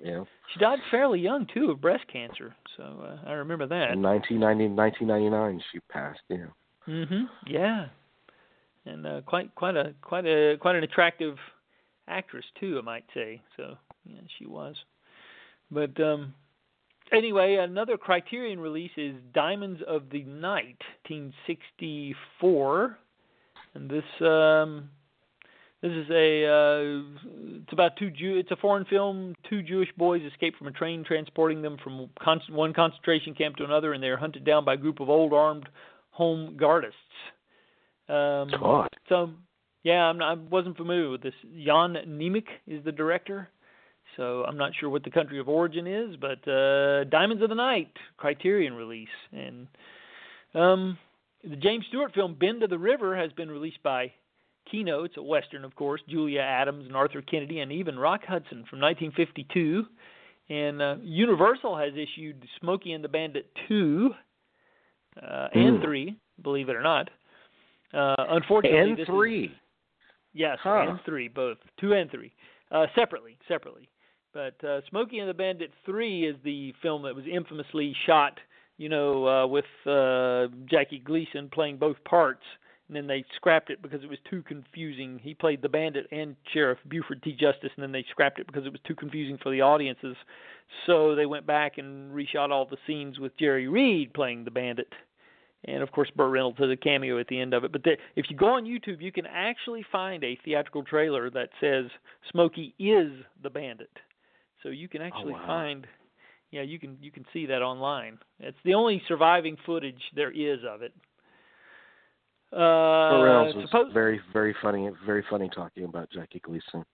[0.04, 3.92] You know, she died fairly young too of breast cancer, so uh, I remember that.
[3.92, 6.20] in 1990, 1999 she passed.
[6.30, 6.54] You know,
[6.88, 7.30] Mhm.
[7.48, 7.88] Yeah.
[8.86, 11.38] And uh, quite quite a quite a quite an attractive
[12.08, 13.42] actress too, I might say.
[13.56, 14.76] So yeah, she was.
[15.72, 16.34] But um
[17.12, 22.98] anyway, another Criterion release is Diamonds of the Night, 1964,
[23.76, 24.90] and this um
[25.82, 27.02] this is a uh,
[27.62, 29.36] it's about two Jew it's a foreign film.
[29.50, 33.66] Two Jewish boys escape from a train transporting them from con- one concentration camp to
[33.66, 35.68] another, and they are hunted down by a group of old armed
[36.12, 36.96] home guardists.
[38.08, 38.90] Um, God.
[39.10, 39.32] so,
[39.84, 41.34] yeah, I'm not, I wasn't familiar with this.
[41.66, 43.50] Jan Nemec is the director,
[44.18, 47.56] so I'm not sure what the country of origin is, but uh, Diamonds of the
[47.56, 49.68] Night, Criterion release, and
[50.54, 50.98] um,
[51.44, 54.12] the James Stewart film Bend to the River has been released by
[54.70, 55.04] Kino.
[55.04, 56.02] It's a western, of course.
[56.10, 59.86] Julia Adams and Arthur Kennedy, and even Rock Hudson from 1952.
[60.50, 64.12] And uh, Universal has issued Smokey and the Bandit 2
[65.22, 65.84] uh, and Hmm.
[65.84, 67.10] 3, believe it or not.
[67.94, 69.52] Uh, unfortunately, and this is- three.
[70.34, 70.86] Yes, Huh.
[70.90, 72.32] and three, both two and three,
[72.72, 73.88] uh, separately, separately.
[74.34, 78.40] But uh, Smokey and the Bandit three is the film that was infamously shot,
[78.78, 82.44] you know, uh, with uh, Jackie Gleason playing both parts.
[82.88, 85.20] and then they scrapped it because it was too confusing.
[85.22, 87.32] He played the bandit and Sheriff Buford T.
[87.32, 90.16] Justice, and then they scrapped it because it was too confusing for the audiences.
[90.86, 94.92] So they went back and reshot all the scenes with Jerry Reed playing the bandit,
[95.66, 97.72] and of course Burt Reynolds has a cameo at the end of it.
[97.72, 101.50] But the, if you go on YouTube, you can actually find a theatrical trailer that
[101.62, 101.86] says
[102.32, 103.12] Smokey is
[103.42, 103.92] the bandit.
[104.64, 105.48] So you can actually Oh, wow.
[105.48, 105.88] find
[106.52, 108.20] yeah, you can you can see that online.
[108.40, 110.94] It's the only surviving footage there is of it.
[112.56, 116.86] Uh, Reynolds was suppose, very, very funny, very funny talking about Jackie Gleason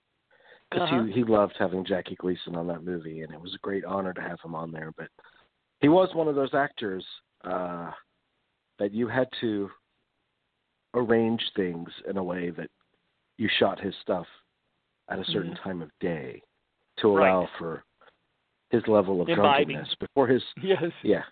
[0.72, 1.04] because Uh-huh.
[1.08, 4.14] he he loved having Jackie Gleason on that movie, and it was a great honor
[4.14, 4.94] to have him on there.
[4.98, 5.10] But
[5.82, 7.06] he was one of those actors
[7.44, 7.92] uh,
[8.80, 9.70] that you had to
[10.94, 12.70] arrange things in a way that
[13.38, 14.26] you shot his stuff
[15.10, 15.64] at a certain Mhm.
[15.64, 16.42] time of day
[17.02, 17.50] to allow Right.
[17.58, 17.84] for
[18.72, 19.68] his level of Imbibing.
[19.68, 21.24] drunkenness before his yes, yeah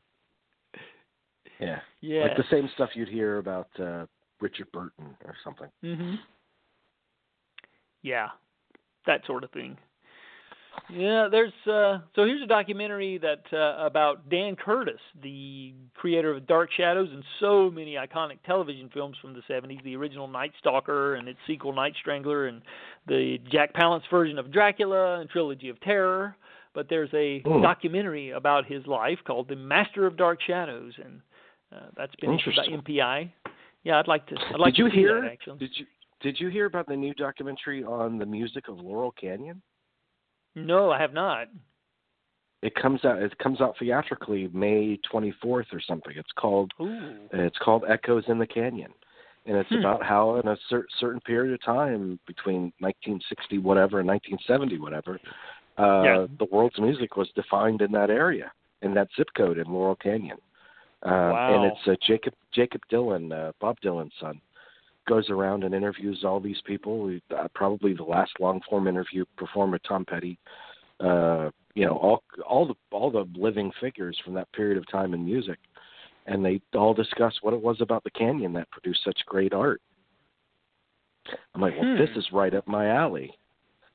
[1.60, 4.06] yeah yeah, like the same stuff you'd hear about uh,
[4.42, 5.70] Richard Burton or something.
[5.82, 6.16] hmm
[8.04, 8.30] Yeah,
[9.06, 9.78] that sort of thing.
[10.90, 16.48] Yeah, there's uh so here's a documentary that uh, about Dan Curtis, the creator of
[16.48, 21.16] Dark Shadows and so many iconic television films from the 70s, the original Night Stalker
[21.16, 22.62] and its sequel Night Strangler and
[23.08, 26.36] the Jack Palance version of Dracula and Trilogy of Terror.
[26.74, 27.62] But there's a Hmm.
[27.62, 31.22] documentary about his life called The Master of Dark Shadows and
[31.76, 33.30] uh, that's been issued by MPI.
[33.84, 35.22] Yeah, I'd like to I'd like Did you to see hear?
[35.22, 35.58] that actually.
[35.60, 35.86] Did you
[36.22, 39.62] did you hear about the new documentary on the music of Laurel Canyon?
[40.66, 41.48] No, I have not.
[42.64, 43.22] It comes out.
[43.22, 46.14] It comes out theatrically May 24th or something.
[46.16, 46.72] It's called.
[46.82, 47.18] Ooh.
[47.32, 48.92] It's called Echoes in the Canyon,
[49.46, 49.76] and it's Hmm.
[49.80, 55.20] about how in a cer- certain period of time between 1960 whatever and 1970 whatever,
[55.78, 56.28] uh, Yeah.
[56.40, 58.52] the world's music was defined in that area,
[58.82, 60.40] in that zip code in Laurel Canyon.
[61.04, 61.54] Uh, Wow.
[61.64, 64.42] And it's uh, Jacob Jakob Dylan, uh, Bob Dylan's son,
[65.08, 67.00] goes around and interviews all these people.
[67.00, 70.38] We, uh, probably the last long form interview performed with Tom Petty.
[71.00, 75.14] Uh, you know, all all the all the living figures from that period of time
[75.14, 75.60] in music,
[76.26, 79.82] and they all discuss what it was about the canyon that produced such great art.
[81.54, 82.20] I'm like, well, this Hmm.
[82.20, 83.32] is right up my alley.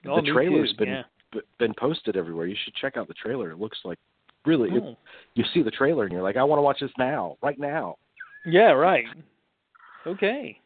[0.07, 1.03] Oh, the trailer's too, been yeah.
[1.33, 2.47] b- been posted everywhere.
[2.47, 3.51] You should check out the trailer.
[3.51, 3.99] It looks like
[4.45, 4.71] really.
[4.77, 4.97] It, Oh.
[5.35, 7.97] you see the trailer and you're like, I want to watch this now, right now.
[8.45, 9.05] Yeah, right.
[10.07, 10.59] Okay.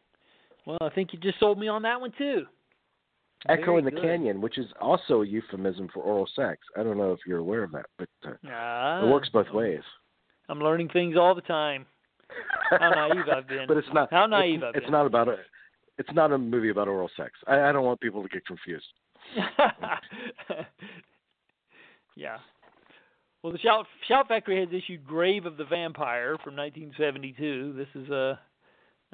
[0.67, 2.45] Well, I think you just sold me on that one too.
[3.47, 4.01] Echo Very in the good.
[4.03, 6.59] Canyon, which is also a euphemism for oral sex.
[6.77, 9.79] I don't know if you're aware of that, but uh, Ah, it works both ways.
[10.49, 11.85] I'm learning things all the time.
[12.71, 13.65] How naive I've been.
[13.67, 14.11] but it's not.
[14.11, 14.91] How naive it's, I've it's been.
[14.91, 15.37] not about a.
[15.97, 17.31] It's not a movie about oral sex.
[17.47, 18.85] I, I don't want people to get confused.
[22.17, 22.37] yeah.
[23.41, 27.73] Well, the Shout, Shout Factory has issued Grave of the Vampire from 1972.
[27.73, 28.39] This is a,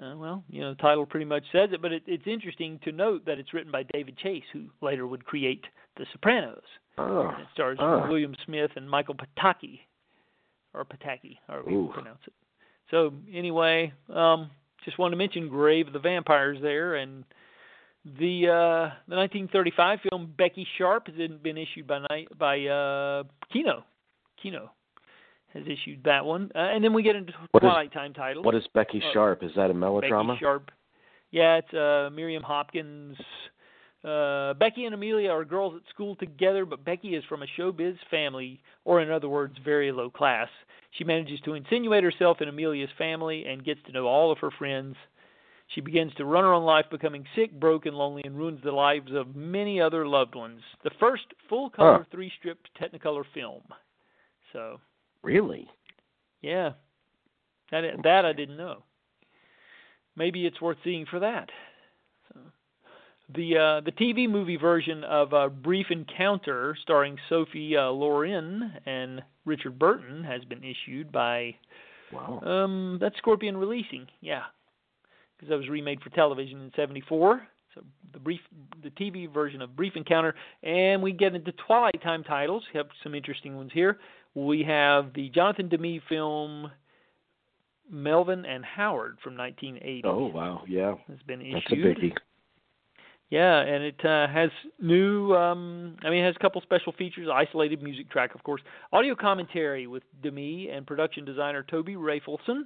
[0.02, 2.92] uh, well, you know, the title pretty much says it, but it, it's interesting to
[2.92, 5.64] note that it's written by David Chase, who later would create
[5.98, 6.64] The Sopranos.
[6.98, 8.08] Oh, And it stars oh.
[8.08, 9.80] William Smith and Michael Pataki,
[10.74, 12.34] or Pataki, however you pronounce it.
[12.92, 14.50] So anyway, um,
[14.86, 17.24] just wanted to mention Grave of the Vampires there, and
[18.06, 23.86] the uh, the 1935 film Becky Sharp has been- been issued by by uh, Kino.
[24.42, 24.72] Kino
[25.54, 28.46] has issued that one, uh, and then we get into What is- Twilight Time titles.
[28.46, 29.44] what is Becky Uh, Sharp?
[29.44, 30.34] Is that a melodrama?
[30.34, 30.72] Becky Sharp.
[31.32, 33.18] Yeah, it's uh, Miriam Hopkins.
[34.04, 37.98] Uh, Becky and Amelia are girls at school together, but Becky is from a showbiz
[38.12, 40.50] family, or in other words, very low class.
[40.92, 44.52] She manages to insinuate herself in Amelia's family and gets to know all of her
[44.52, 44.96] friends.
[45.70, 48.72] She begins to run her own life, becoming sick, broke, and lonely, and ruins the
[48.74, 50.62] lives of many other loved ones.
[50.84, 52.04] The first full color Huh.
[52.12, 53.64] three strip Technicolor film.
[54.52, 54.80] So,
[55.24, 55.68] Really?
[56.42, 56.72] yeah,
[57.72, 58.84] that that I didn't know.
[60.16, 61.50] Maybe it's worth seeing for that.
[62.34, 62.40] So,
[63.34, 69.22] the uh, the TV movie version of uh, Brief Encounter, starring Sophie uh, Loren and
[69.46, 71.56] Richard Burton, has been issued by
[72.12, 72.42] Wow.
[72.42, 74.06] um, that's Scorpion Releasing.
[74.22, 74.44] Yeah,
[75.36, 77.48] because that was remade for television in '74.
[77.74, 78.42] So the brief,
[78.84, 82.64] the TV version of Brief Encounter, and we get into Twilight Time titles.
[82.72, 83.98] We have some interesting ones here.
[84.36, 86.72] We have the Jonathan Demme film
[87.90, 90.02] Melvin and Howard from 1980.
[90.06, 91.56] Oh wow, yeah, has been issued.
[91.64, 92.14] that's a biggie.
[93.30, 95.34] Yeah, and it uh, has new.
[95.36, 97.28] Um, I mean, it has a couple special features.
[97.34, 98.62] Isolated music track, of course.
[98.92, 102.64] Audio commentary with Demme and production designer Toby Rafelson.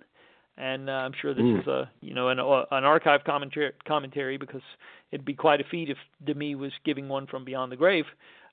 [0.58, 1.62] And uh, I'm sure this Mm.
[1.62, 4.62] is a you know an uh, an archive commentary commentary because
[5.12, 8.06] it'd be quite a feat if Demme was giving one from beyond the grave.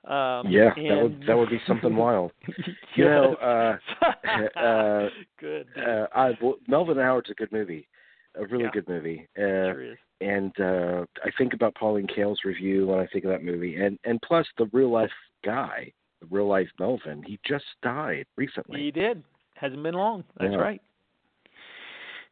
[0.07, 2.33] Um, Yeah, that would that would be something wild.
[2.97, 3.77] You know, uh,
[4.59, 5.09] uh,
[5.41, 5.67] good.
[5.77, 7.89] uh, I, well, Melvin and Howard's a good movie.
[8.37, 8.71] a really Yeah.
[8.73, 9.29] good movie.
[9.37, 13.43] Uh, sure and uh I think about Pauline Kael's review when I think of that
[13.43, 15.11] movie, and and plus the real life
[15.45, 18.81] guy, the real life Melvin, he just died recently.
[18.81, 19.25] He did.
[19.57, 20.25] Hasn't been long.
[20.39, 20.59] That's Yeah.
[20.59, 20.83] right.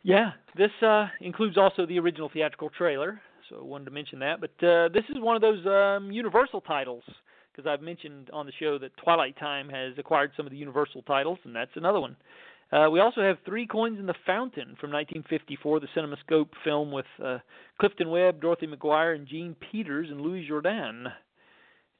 [0.05, 4.41] Yeah, this uh, includes also the original theatrical trailer, so I wanted to mention that.
[4.41, 7.05] But uh, this is one of those um, Universal titles
[7.55, 11.03] because I've mentioned on the show that Twilight Time has acquired some of the Universal
[11.03, 12.17] titles, and that's another one.
[12.73, 17.05] Uh, we also have Three Coins in the Fountain from 1954, the CinemaScope film with
[17.23, 17.39] uh,
[17.79, 21.13] Clifton Webb, Dorothy McGuire, and Jean Peters and Louis Jourdan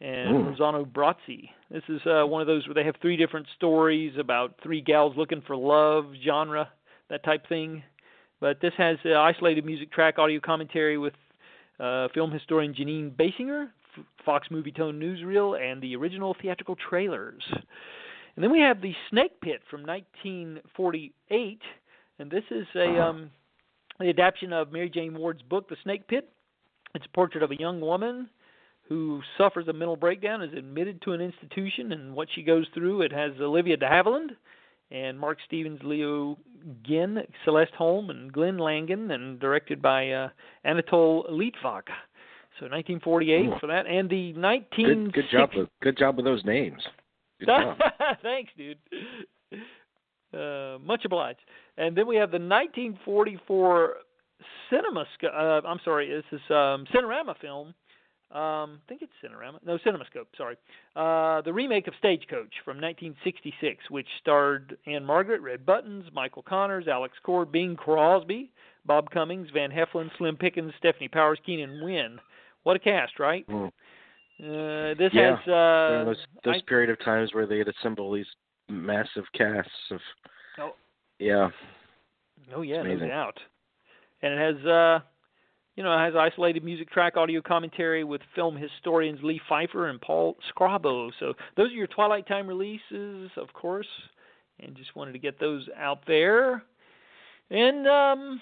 [0.01, 0.57] and Mm.
[0.59, 1.51] Rossano Brazzi.
[1.71, 5.17] This is uh, one of those where they have three different stories about three gals
[5.17, 6.69] looking for love, genre,
[7.09, 7.83] that type thing.
[8.41, 11.15] But this has uh, isolated music track, audio commentary with
[11.79, 13.69] uh, film historian Jeanine Basinger,
[14.25, 17.43] Fox Movietone newsreel, and the original theatrical trailers.
[18.35, 21.61] And then we have the Snake Pit from 1948,
[22.19, 23.03] and this is a Uh-huh.
[23.03, 23.31] um,
[23.99, 26.29] the adaptation of Mary Jane Ward's book, The Snake Pit.
[26.95, 28.29] It's a portrait of a young woman
[28.89, 33.03] who suffers a mental breakdown, is admitted to an institution, and what she goes through.
[33.03, 34.37] It has Olivia de Havilland
[34.91, 36.37] and Mark Stevens, Leo
[36.83, 40.29] Genn, Celeste Holm, and Glenn Langan, and directed by uh,
[40.65, 41.85] Anatole Litvak.
[42.59, 43.55] So 1948 Ooh.
[43.61, 46.83] for that, and the 19 Good good job with good job with those names.
[48.23, 48.79] Thanks, dude.
[50.33, 51.41] Uh, much obliged.
[51.77, 53.95] And then we have the 1944
[54.71, 55.05] cinema.
[55.25, 57.75] Uh, I'm sorry, this is um, Cinerama film.
[58.31, 59.59] Um, I think it's Cinerama.
[59.65, 60.27] No, CinemaScope.
[60.39, 60.57] Sorry.
[60.97, 67.15] Uh, the remake of Stagecoach from 1966, which starred Ann-Margret, Red Buttons, Michael Connors, Alex
[67.23, 68.51] Cord, Bing Crosby,
[68.87, 72.19] Bob Cummings, Van Heflin, Slim Pickens, Stefanie Powers, Keenan Wynn.
[72.65, 73.47] What a cast, right?
[73.49, 73.69] Mm.
[73.69, 75.37] Uh, this Yeah.
[75.37, 78.27] has uh, those those I- period of times where they'd assemble these
[78.69, 80.01] massive casts of
[80.59, 80.75] Oh.
[81.19, 81.51] yeah
[82.55, 83.39] Oh yeah, no doubt.
[84.23, 85.01] And it has uh
[85.77, 89.99] you know, it has isolated music track, audio commentary with film historians Lee Pfeiffer and
[90.01, 91.11] Paul Scrabo.
[91.19, 93.87] So those are your Twilight Time releases, of course.
[94.61, 96.63] And just wanted to get those out there.
[97.51, 98.41] And um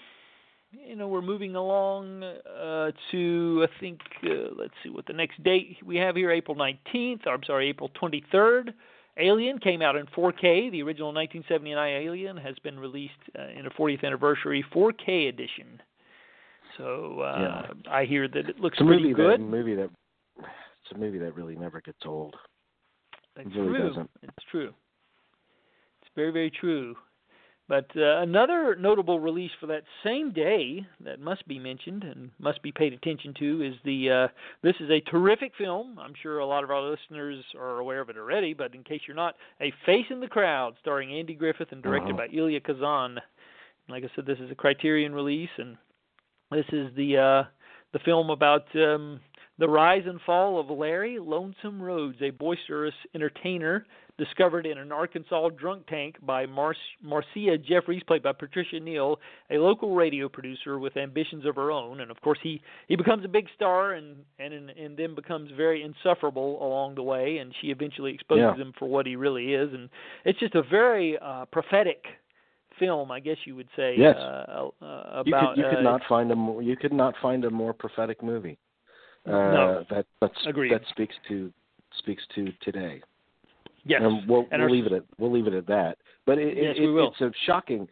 [0.72, 5.42] you know, we're moving along uh to I think uh, let's see what the next
[5.42, 8.72] date we have here April 19th, or I'm sorry, April 23rd.
[9.18, 10.70] Alien came out in 4K.
[10.70, 15.82] The original 1979 Alien has been released uh, in a 40th anniversary 4K edition.
[16.78, 19.40] So uh, I hear that it looks it's a pretty movie good.
[19.40, 19.90] that movie that
[20.38, 22.34] it's a movie that really never gets old.
[23.36, 23.88] It's really true.
[23.88, 24.10] doesn't.
[24.22, 24.72] It's true.
[26.02, 26.96] It's very, very true.
[27.70, 32.60] But uh, another notable release for that same day that must be mentioned and must
[32.62, 34.10] be paid attention to is the.
[34.10, 34.28] Uh,
[34.60, 35.96] this is a terrific film.
[36.00, 39.02] I'm sure a lot of our listeners are aware of it already, but in case
[39.06, 42.26] you're not, A Face in the Crowd, starring Andy Griffith and directed Uh-huh.
[42.26, 43.20] by Elia Kazan.
[43.88, 45.76] Like I said, this is a Criterion release, and
[46.50, 47.44] this is the uh,
[47.92, 49.20] the film about um,
[49.60, 53.84] the rise and fall of Larry Lonesome Rhodes, a boisterous entertainer
[54.16, 59.18] discovered in an Arkansas drunk tank by Mar- Marcia Jeffries, played by Patricia Neal,
[59.50, 62.00] a local radio producer with ambitions of her own.
[62.00, 65.82] And of course, he he becomes a big star and and and then becomes very
[65.82, 67.38] insufferable along the way.
[67.38, 68.54] And she eventually exposes Yeah.
[68.56, 69.72] him for what he really is.
[69.74, 69.90] And
[70.24, 72.02] it's just a very uh, prophetic
[72.78, 73.94] film, I guess you would say.
[73.96, 74.16] Yes.
[74.16, 77.14] Uh, uh, You about could you uh, could not find a more you could not
[77.20, 78.58] find a more prophetic movie.
[79.26, 79.84] Uh, No.
[79.90, 80.72] that that's Agreed.
[80.72, 81.52] that speaks to
[81.98, 83.02] speaks to today.
[83.84, 84.00] Yes.
[84.02, 85.98] And we'll, And we'll our- leave it at we'll leave it at that.
[86.26, 87.88] But it, Yes, it, it's a shocking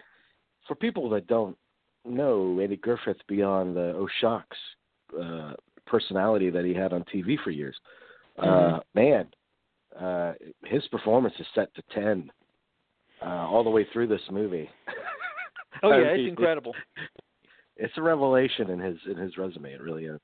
[0.67, 1.57] for people that don't
[2.05, 4.57] know Andy Griffith beyond the Oh Shocks
[5.21, 5.55] uh,
[5.87, 7.77] personality that he had on TV for years.
[8.39, 8.83] Uh, Mhm.
[8.95, 9.29] man,
[9.99, 10.33] uh,
[10.65, 12.31] his performance is set to ten
[13.21, 14.71] uh, all the way through this movie.
[15.83, 16.75] Oh yeah, it's incredible.
[17.77, 19.73] It's a revelation in his in his resume.
[19.73, 20.21] It really is.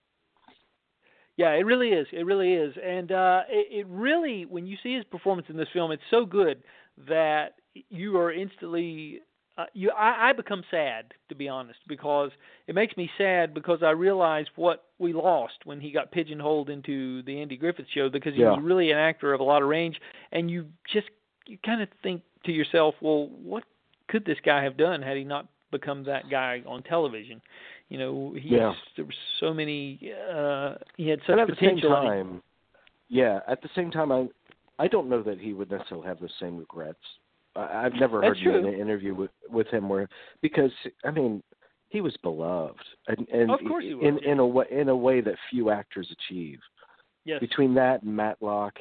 [1.36, 2.06] Yeah, it really is.
[2.12, 5.68] It really is, and uh, it, it really, when you see his performance in this
[5.72, 6.62] film, it's so good
[7.08, 7.54] that
[7.90, 9.20] you are instantly.
[9.56, 12.32] Uh, you, I, I become sad to be honest because
[12.66, 17.22] it makes me sad because I realize what we lost when he got pigeonholed into
[17.22, 18.50] the Andy Griffith Show because he Yeah.
[18.50, 20.00] was really an actor of a lot of range,
[20.32, 21.08] and you just
[21.46, 23.64] you kind of think to yourself, well, what
[24.08, 27.40] could this guy have done had he not become that guy on television?
[27.88, 28.74] You know, he Yeah.
[28.96, 30.12] there were so many.
[30.30, 31.90] Uh, he had such at the same potential.
[31.90, 32.42] time,
[33.08, 33.40] yeah.
[33.46, 34.28] At the same time, I
[34.78, 36.98] I don't know that he would necessarily have the same regrets.
[37.54, 38.56] I, I've never That's heard true.
[38.58, 40.08] In an interview with with him where
[40.40, 40.72] because
[41.04, 41.42] I mean
[41.90, 44.96] he was beloved and, and Of course he was, in in a way in a
[44.96, 46.58] way that few actors achieve.
[47.24, 47.38] yes.
[47.40, 48.74] Between that and Matlock,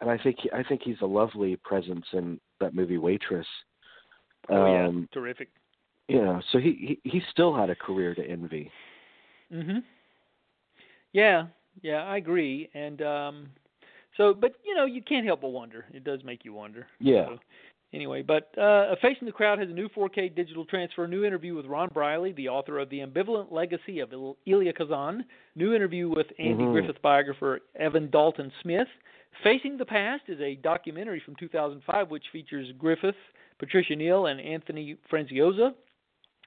[0.00, 3.46] and I think he, I think he's a lovely presence in that movie Waitress.
[4.48, 5.50] oh yeah, Um, terrific.
[6.10, 8.70] You know, so he he, he still had a career to envy.
[9.52, 9.82] Mhm.
[11.12, 11.46] Yeah,
[11.82, 12.68] yeah, I agree.
[12.74, 13.50] And um
[14.16, 15.84] so but you know, you can't help but wonder.
[15.92, 16.86] It does make you wonder.
[16.98, 17.26] Yeah.
[17.26, 17.38] So,
[17.92, 21.54] anyway, but uh Face in the Crowd has a new 4K digital transfer, new interview
[21.54, 24.12] with Ron Briley, the author of The Ambivalent Legacy of
[24.46, 26.72] Elia Kazan, new interview with Andy Mhm.
[26.72, 28.88] Griffith biographer Evan Dalton Smith.
[29.44, 33.14] Facing the Past is a documentary from 2005 which features Griffith,
[33.58, 35.72] Patricia Neal, and Anthony Franciosa,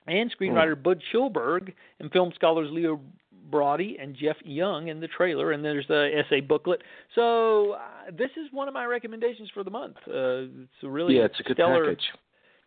[0.07, 2.99] and screenwriter Bud Schulberg, and film scholars Leo
[3.49, 6.81] Braudy and Jeff Young in the trailer, and there's the essay booklet.
[7.13, 9.97] So uh, this is one of my recommendations for the month.
[10.07, 12.03] Uh, it's a really yeah, it's a good stellar, package.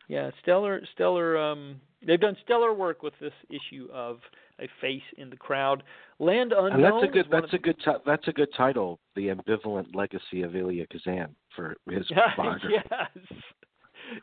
[0.09, 1.39] yeah, stellar, stellar.
[1.39, 4.18] Um, they've done stellar work with this issue of
[4.61, 5.82] a face in the crowd.
[6.18, 6.72] Land unknown.
[6.72, 10.43] And that's a good that's a good ti- that's a good title, The Ambivalent Legacy
[10.43, 12.07] of Elia Kazan for his
[12.37, 12.74] biography.
[12.74, 13.09] yes,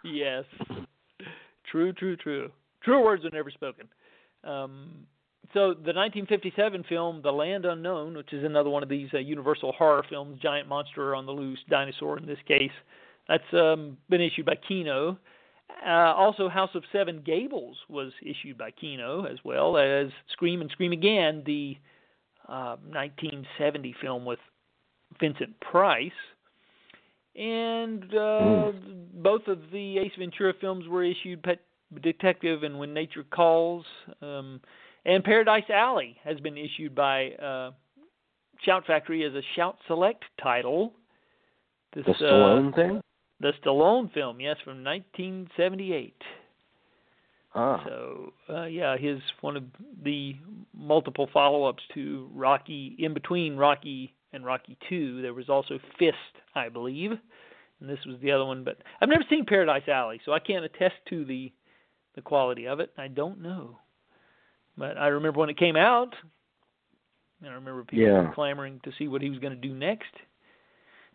[0.04, 0.46] yes,
[1.70, 2.52] true, true, true.
[2.84, 3.88] Truer words are never spoken.
[4.44, 5.08] Um,
[5.54, 9.74] so the 1957 film The Land Unknown, which is another one of these uh, Universal
[9.74, 12.72] horror films, giant monster on the loose, dinosaur in this case,
[13.28, 15.18] that's um, been issued by Kino.
[15.86, 20.70] Uh, also, House of Seven Gables was issued by Kino, as well as Scream and
[20.72, 21.78] Scream Again, the
[22.48, 24.40] uh, 1970 film with
[25.20, 26.12] Vincent Price.
[27.36, 28.72] And uh,
[29.14, 31.42] both of the Ace Ventura films were issued.
[32.02, 33.86] Detective and When Nature Calls.
[34.22, 34.62] Um,
[35.06, 37.72] and Paradise Alley has been issued by uh,
[38.62, 40.94] Shout Factory as a Shout Select title.
[41.96, 43.02] This, The Stallone thing?
[43.40, 46.16] the Stallone film, yes, from 1978.
[47.56, 47.84] Ah.
[47.86, 49.64] So uh, yeah, his one of
[50.04, 50.36] the
[50.74, 52.96] multiple follow-ups to Rocky.
[52.98, 56.16] In between Rocky and Rocky Two, there was also Fist,
[56.56, 58.64] I believe, and this was the other one.
[58.64, 61.52] But I've never seen Paradise Alley, so I can't attest to the
[62.16, 62.92] the quality of it.
[62.98, 63.78] I don't know,
[64.78, 66.14] but I remember when it came out.
[67.42, 68.32] and I remember people Yeah.
[68.34, 70.14] clamoring to see what he was going to do next.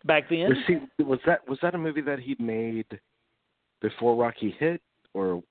[0.04, 2.86] Back then, Was he was that was that a movie that he made
[3.80, 4.80] before Rocky hit
[5.14, 5.42] or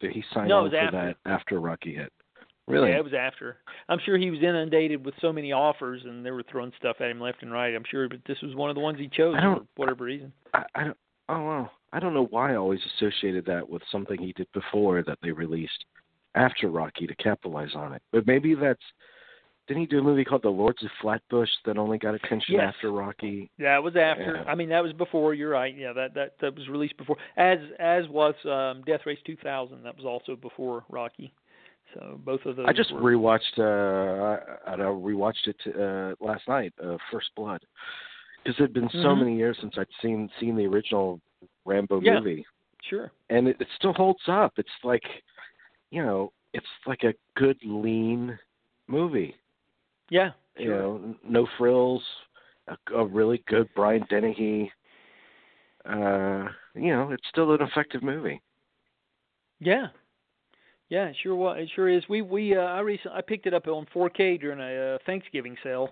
[0.00, 0.96] did he sign No, on for after.
[0.96, 2.12] that after Rocky hit?
[2.68, 2.90] Really?
[2.90, 3.56] Yeah, it was after.
[3.88, 7.10] I'm sure he was inundated with so many offers, and they were throwing stuff at
[7.10, 7.74] him left and right.
[7.74, 10.32] I'm sure, but this was one of the ones he chose for whatever reason.
[10.54, 10.96] I, I don't
[11.30, 11.70] oh wow.
[11.92, 15.30] I don't know why I always associated that with something he did before that they
[15.32, 15.84] released
[16.34, 18.02] after Rocky to capitalize on it.
[18.12, 18.82] But maybe that's
[19.66, 22.72] didn't he do a movie called The Lords of Flatbush that only got attention Yes.
[22.74, 23.50] after Rocky?
[23.58, 24.36] That was after.
[24.36, 24.50] Yeah.
[24.50, 25.34] I mean, that was before.
[25.34, 25.76] You're right.
[25.76, 27.16] Yeah, that that that was released before.
[27.36, 29.82] As as was um, Death Race 2000.
[29.82, 31.32] That was also before Rocky.
[31.94, 32.66] So both of those.
[32.68, 37.60] I just were, rewatched uh I, I rewatched it uh last night, uh First Blood.
[38.42, 39.18] Because it had been so Mhm.
[39.18, 41.20] many years since I'd seen seen the original
[41.68, 42.18] Rambo Yeah.
[42.18, 42.44] movie.
[42.82, 43.10] sure.
[43.30, 44.54] and it, it still holds up.
[44.56, 45.02] It's like,
[45.90, 48.38] you know, it's like a good lean
[48.86, 49.34] movie.
[50.08, 50.30] Yeah.
[50.56, 50.78] You Sure.
[50.78, 52.02] know, no frills,
[52.68, 54.72] a, a really good Brian Dennehy.
[55.84, 58.40] Uh, you know, it's still an effective movie.
[59.60, 59.88] Yeah.
[60.88, 61.58] Yeah, sure was.
[61.60, 62.02] It sure is.
[62.08, 65.54] We we uh, I recently I picked it up on 4K during a uh, Thanksgiving
[65.62, 65.90] sale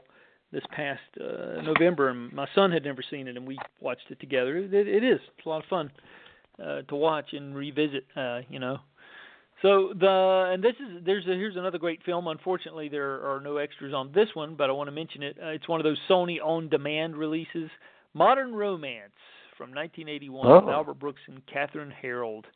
[0.53, 4.21] this past uh, November, and my son had never seen it, and we watched it
[4.21, 4.57] together.
[4.57, 5.21] It, it is.
[5.37, 5.91] It's a lot of fun
[6.63, 8.07] uh, to watch and revisit.
[8.17, 8.79] Uh, you know.
[9.63, 12.29] So the and this is there's a, here's another great film.
[12.29, 15.37] Unfortunately, there are no extras on this one, but I want to mention it.
[15.43, 17.71] Uh, it's one of those Sony on-demand releases,
[18.15, 19.13] Modern Romance
[19.57, 20.71] from 1981 with Oh.
[20.71, 22.47] Albert Brooks and Kathryn Harrold.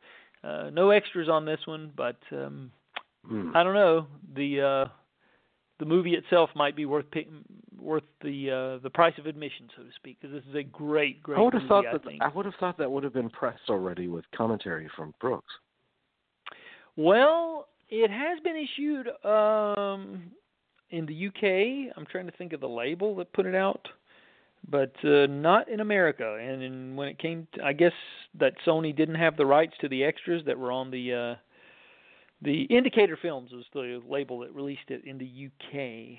[0.45, 2.71] Uh, no extras on this one, but um,
[3.27, 3.55] Hmm.
[3.55, 4.07] I don't know.
[4.35, 4.89] The uh,
[5.81, 7.27] the movie itself might be worth pick,
[7.81, 11.21] worth the uh, the price of admission, so to speak, because this is a great,
[11.23, 11.69] great I would have movie.
[11.69, 12.23] thought I that think.
[12.23, 15.53] I would have thought that would have been pressed already with commentary from Brooks.
[16.97, 20.31] Well, it has been issued um,
[20.91, 21.97] in the UK.
[21.97, 23.89] I'm trying to think of the label that put it out,
[24.69, 26.39] but uh, not in America.
[26.41, 27.93] And in, when it came, to, I guess
[28.39, 31.35] that Sony didn't have the rights to the extras that were on the uh,
[32.43, 36.19] the Indicator Films was the label that released it in the UK.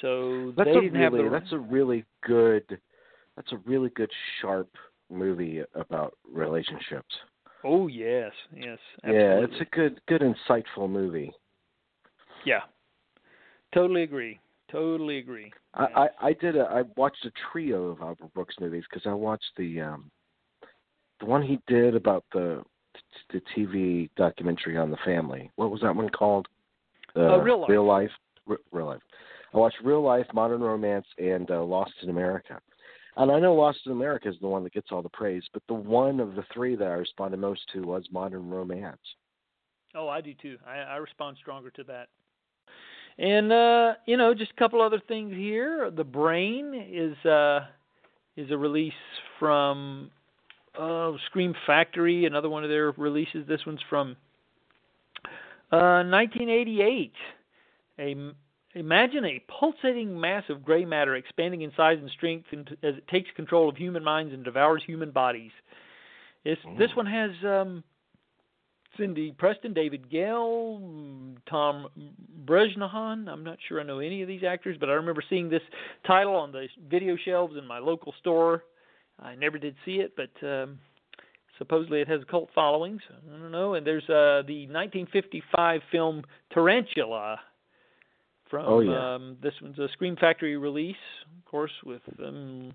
[0.00, 2.64] So That's they a didn't have really the that's a really good
[3.36, 4.10] that's a really good
[4.40, 4.68] sharp
[5.10, 7.14] movie about relationships.
[7.64, 8.78] Oh yes, yes.
[9.04, 11.32] Yeah, it's a good good insightful movie.
[12.44, 12.60] yeah.
[13.74, 14.38] Totally agree.
[14.70, 15.52] Totally agree.
[15.74, 19.14] I, I I did a I watched a trio of Albert Brooks movies because I
[19.14, 20.10] watched the um
[21.20, 22.62] the one he did about the
[23.32, 25.50] the TV documentary on the family.
[25.56, 26.46] What was that one called?
[27.14, 27.70] The Uh, Real Life.
[27.70, 28.10] Real life.
[28.46, 29.02] Re- real life.
[29.54, 32.60] I watched Real Life, Modern Romance, and uh, Lost in America.
[33.16, 35.62] And I know Lost in America is the one that gets all the praise, but
[35.68, 38.98] the one of the three that I responded most to was Modern Romance.
[39.94, 40.58] Oh, I do too.
[40.66, 42.08] I, I respond stronger to that.
[43.18, 45.90] And uh, you know, just a couple other things here.
[45.90, 47.60] The Brain is uh,
[48.36, 48.92] is a release
[49.38, 50.10] from
[50.78, 53.46] uh, Scream Factory, another one of their releases.
[53.46, 54.16] This one's from
[55.72, 57.12] uh, 1988.
[57.98, 58.32] A
[58.76, 63.30] Imagine a pulsating mass of gray matter expanding in size and strength as it takes
[63.34, 65.50] control of human minds and devours human bodies.
[66.44, 67.82] This, this one has um,
[68.98, 70.78] Cyndy Preston, David Gale,
[71.48, 71.88] Tom
[72.44, 73.28] Bresnahan.
[73.28, 75.62] I'm not sure I know any of these actors, but I remember seeing this
[76.06, 78.62] title on the video shelves in my local store.
[79.20, 80.78] I never did see it, but um,
[81.58, 82.98] supposedly it has a cult following.
[83.08, 83.74] So I don't know.
[83.74, 87.40] And there's uh, the 1955 film Tarantula.
[88.50, 89.14] From oh, yeah.
[89.14, 90.94] um, this one's a Scream Factory release,
[91.36, 92.72] of course, with um,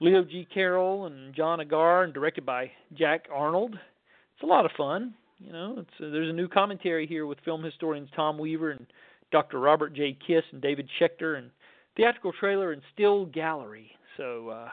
[0.00, 0.48] Leo G.
[0.52, 3.74] Carroll and John Agar, and directed by Jack Arnold.
[3.74, 5.14] It's a lot of fun.
[5.38, 8.86] You know, it's uh, there's a new commentary here with film historians Tom Weaver and
[9.30, 9.60] Dr.
[9.60, 10.16] Robert J.
[10.26, 11.50] Kiss and David Schecter, and
[11.96, 13.90] theatrical trailer and still gallery.
[14.16, 14.68] So, uh,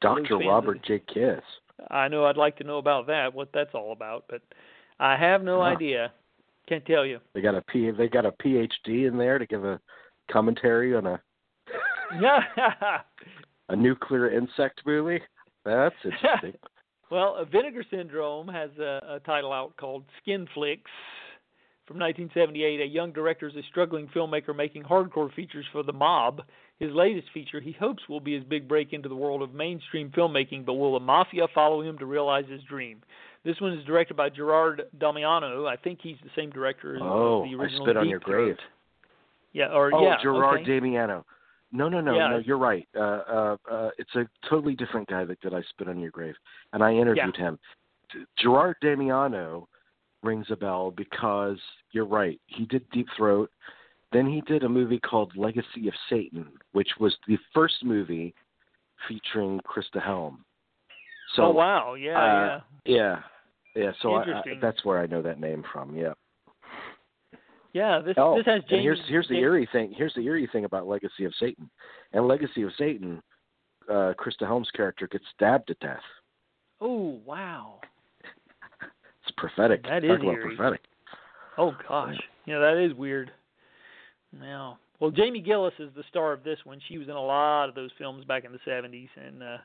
[0.00, 0.38] Dr.
[0.38, 1.02] Robert J.
[1.12, 1.40] Kiss.
[1.90, 4.42] I know I'd like to know about that, what that's all about, but
[4.98, 5.64] I have no huh.
[5.64, 6.12] idea.
[6.68, 7.18] Can't tell you.
[7.34, 7.90] They got a P.
[7.90, 9.80] They got a PhD in there to give a
[10.30, 11.20] commentary on a
[12.20, 12.40] yeah
[13.68, 15.20] a nuclear insect movie.
[15.64, 16.54] That's interesting.
[17.10, 20.90] well, a Vinegar Syndrome has a, a title out called Skin Flicks
[21.86, 22.80] from 1978.
[22.80, 26.42] A young director is a struggling filmmaker making hardcore features for the mob.
[26.80, 30.10] His latest feature, he hopes, will be his big break into the world of mainstream
[30.16, 33.02] filmmaking, but will the mafia follow him to realize his dream?
[33.44, 35.66] This one is directed by Gerard Damiano.
[35.66, 37.82] I think he's the same director as oh, the original.
[37.82, 38.56] Oh, I spit on Deep your grave.
[39.52, 40.70] Yeah, or oh, yeah, Gerard okay.
[40.70, 41.26] Damiano.
[41.70, 42.28] No, no, no, yeah.
[42.28, 42.38] no.
[42.38, 42.88] You're right.
[42.96, 46.34] Uh, uh, uh, it's a totally different guy that did I spit on your grave,
[46.72, 47.48] and I interviewed yeah.
[47.48, 47.58] him.
[48.38, 49.68] Gerard Damiano
[50.22, 51.58] rings a bell because
[51.92, 52.40] you're right.
[52.46, 53.50] He did Deep Throat.
[54.12, 58.34] Then he did a movie called Legacy of Satan, which was the first movie
[59.08, 60.44] featuring Christa Helm.
[61.36, 62.94] So, oh wow, yeah, uh, yeah,
[63.76, 63.90] yeah, yeah.
[64.02, 65.94] So I, I, that's where I know that name from.
[65.94, 66.12] Yeah.
[67.72, 68.82] Yeah, this Oh, this has and James.
[68.82, 69.94] here's here's the James- eerie thing.
[69.96, 71.70] Here's the eerie thing about Legacy of Satan.
[72.12, 73.22] And Legacy of Satan,
[73.88, 76.00] uh, Christa Helm's character gets stabbed to death.
[76.80, 77.78] Oh wow.
[79.22, 79.84] It's prophetic.
[79.84, 80.56] That Talk is about eerie.
[80.56, 80.80] prophetic.
[81.58, 83.30] Oh gosh, yeah, that is weird.
[84.38, 86.80] Now, well, Jamie Gillis is the star of this one.
[86.88, 89.56] She was in a lot of those films back in the '70s, and uh,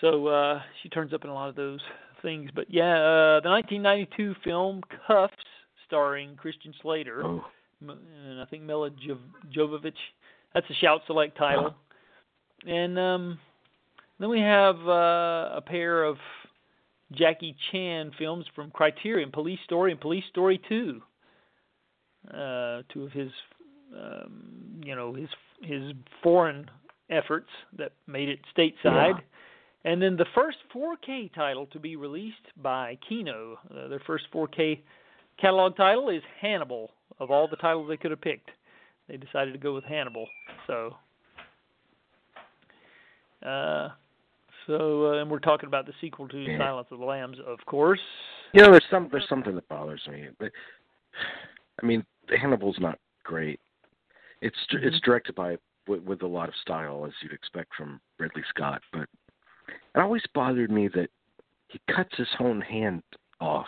[0.00, 1.80] so uh, she turns up in a lot of those
[2.22, 2.50] things.
[2.54, 5.28] But yeah, uh, the 1992 film Kuffs,
[5.86, 7.44] starring Christian Slater, Oh,
[7.80, 9.18] and I think Mila Jov-
[9.56, 9.92] Jovovich.
[10.54, 11.74] That's a Shout Select title.
[12.66, 13.38] And um,
[14.18, 16.16] then we have uh, a pair of
[17.12, 21.02] Jackie Chan films from Criterion, Police Story and Police Story 2.
[22.32, 23.30] Uh, two of his,
[23.94, 25.28] um, you know, his
[25.62, 26.70] his foreign
[27.10, 29.20] efforts that made it stateside.
[29.84, 34.80] And then the first 4K title to be released by Kino, uh, their first 4K
[35.38, 36.90] catalog title is Hannibal.
[37.20, 38.50] Of all the titles they could have picked,
[39.08, 40.26] they decided to go with Hannibal.
[40.66, 40.96] So,
[43.46, 43.90] uh,
[44.66, 46.58] so uh, and we're talking about the sequel to Yeah.
[46.58, 48.00] Silence of the Lambs, of course.
[48.54, 50.28] you know, there's some there's something that bothers me.
[50.38, 50.50] But,
[51.82, 53.60] I mean, Hannibal's not great.
[54.40, 54.86] It's Mm-hmm.
[54.86, 55.56] it's directed by
[55.86, 58.82] with, with a lot of style, as you'd expect from Ridley Scott.
[58.92, 59.08] But
[59.68, 61.08] it always bothered me that
[61.68, 63.02] he cuts his own hand
[63.40, 63.66] off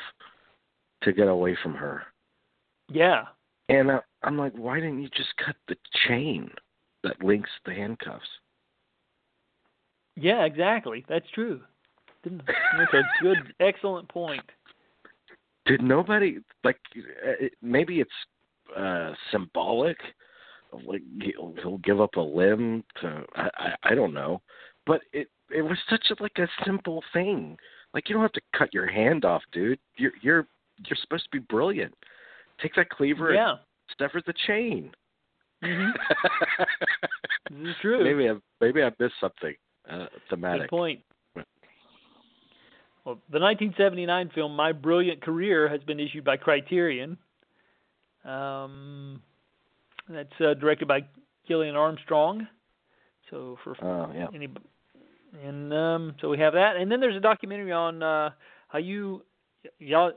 [1.02, 2.02] to get away from her.
[2.88, 3.24] Yeah,
[3.68, 5.76] And uh, I'm like, why didn't you just cut the
[6.06, 6.50] chain
[7.02, 8.24] that links the handcuffs?
[10.16, 11.04] yeah, exactly.
[11.08, 11.60] That's true.
[12.24, 14.42] That's a good, excellent point.
[15.66, 16.78] Did nobody like?
[16.96, 18.10] uh, Maybe it's
[18.76, 19.98] uh symbolic.
[20.72, 24.42] Like he'll, give up a limb to I, I I don't know,
[24.86, 27.56] but it it was such a, like a simple thing.
[27.94, 29.78] Like you don't have to cut your hand off, dude.
[29.96, 30.46] You're you're
[30.86, 31.94] you're supposed to be brilliant.
[32.60, 33.58] Take that cleaver Yeah, and
[33.98, 34.90] sever the chain.
[35.62, 35.90] hmm
[37.50, 38.04] this is true.
[38.04, 39.54] maybe I maybe I missed something
[39.90, 41.00] uh, Good point.
[43.04, 47.16] Well, the 1979 film My Brilliant Career has been issued by Criterion.
[48.26, 49.22] Um,
[50.08, 51.00] that's uh, directed by
[51.48, 52.46] Gillian Armstrong.
[53.30, 54.26] So for Oh yeah.
[54.34, 54.48] any,
[55.44, 58.30] and um, so we have that, and then there's a documentary on uh,
[58.72, 59.20] Hayao
[59.80, 60.10] Ya-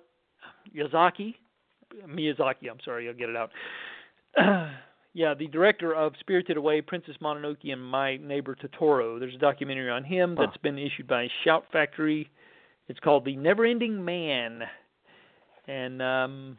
[0.76, 1.34] Yazaki,
[2.08, 2.70] Miyazaki.
[2.70, 3.50] I'm sorry, I'll get it out.
[5.14, 9.20] yeah, the director of Spirited Away, Princess Mononoke, and My Neighbor Totoro.
[9.20, 12.30] There's a documentary on him that's been issued by Shout Factory.
[12.88, 14.62] It's called The Never Ending Man.
[15.68, 16.58] and um,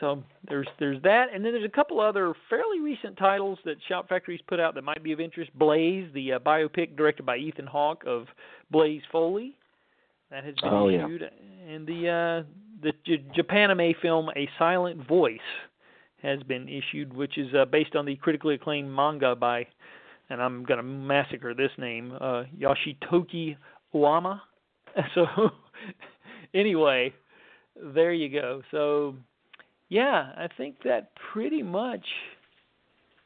[0.00, 4.08] so there's there's that, and then there's a couple other fairly recent titles that Shout
[4.08, 5.50] Factory's put out that might be of interest.
[5.58, 8.26] Blaze, the uh, biopic directed by Ethan Hawke of
[8.70, 9.56] Blaze Foley,
[10.30, 11.04] that has been Oh, yeah.
[11.06, 11.30] issued,
[11.68, 12.48] and the uh,
[12.82, 15.38] the J- Japanime film A Silent Voice
[16.22, 19.66] has been issued, which is uh, based on the critically acclaimed manga by,
[20.30, 23.56] and I'm gonna massacre this name, uh, Yoshitoki
[23.94, 24.40] Uama.
[25.14, 25.26] So
[26.54, 27.12] anyway,
[27.80, 28.62] there you go.
[28.72, 29.14] So
[29.88, 32.04] yeah, I think that pretty much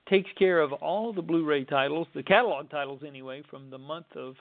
[0.09, 4.35] takes care of all the Blu-ray titles, the catalog titles anyway, from the month of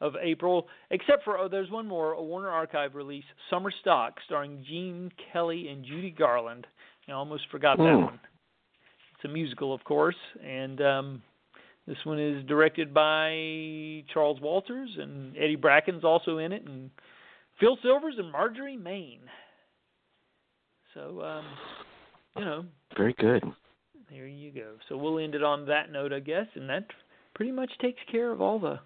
[0.00, 0.66] of April.
[0.90, 5.68] Except for oh, there's one more, a Warner Archive release, Summer Stock, starring Gene Kelly
[5.68, 6.66] and Judy Garland.
[7.08, 8.04] I almost forgot that Hmm.
[8.04, 8.20] one.
[9.14, 11.22] It's a musical, of course, and um,
[11.86, 16.90] this one is directed by Charles Walters, and Eddie Bracken's also in it, and
[17.60, 19.20] Phil Silvers and Marjorie Main.
[20.94, 21.44] So, um,
[22.36, 22.64] you know,
[22.96, 23.42] Very good.
[24.10, 24.74] there you go.
[24.88, 26.86] So we'll end it on that note, I guess, and that
[27.34, 28.78] pretty much takes care of all the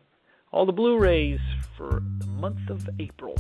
[0.51, 1.41] all the Blu-rays
[1.77, 3.35] for the month of April.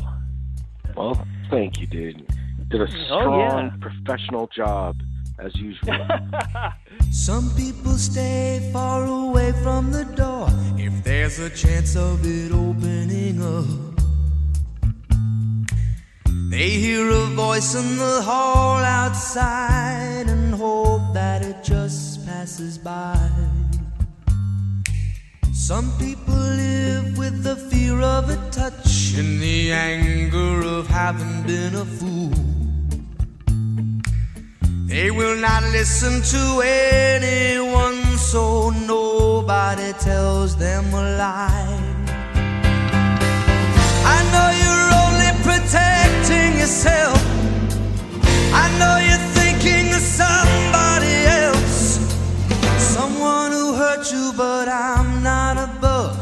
[0.95, 2.27] Well, thank you, dude.
[2.69, 3.71] Did a Oh, strong yeah.
[3.81, 4.97] professional job
[5.39, 5.97] as usual.
[7.11, 13.41] Some people stay far away from the door if there's a chance of it opening
[13.43, 13.88] up.
[16.59, 23.31] They hear a voice in the hall outside and hope that it just passes by.
[25.53, 31.77] Some people live with the fear of a touch and the anger of having been
[31.77, 32.35] a fool.
[34.89, 41.95] They will not listen to anyone, so nobody tells them a lie.
[44.15, 44.58] I know
[45.69, 47.21] protecting yourself.
[48.55, 51.15] I know you're thinking of somebody
[51.45, 51.99] else,
[52.79, 56.17] someone who hurt you, but I'm not above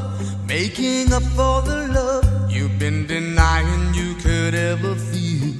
[0.49, 5.55] making up for the love you've been denying you could ever feel.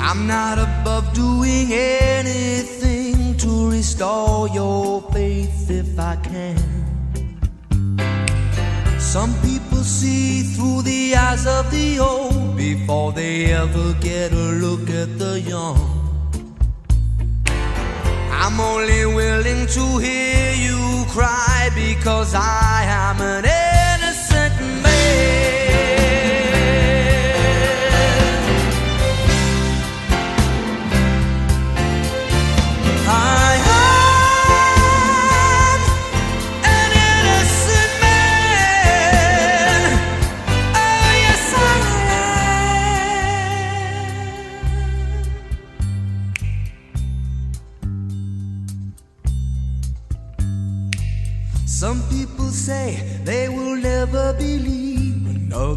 [0.00, 6.58] I'm not above doing anything to restore your faith if I can.
[8.98, 14.88] Some people see through the eyes of the old before they ever get a look
[14.90, 15.78] at the young.
[18.30, 23.44] I'm only willing to hear you cry because I am an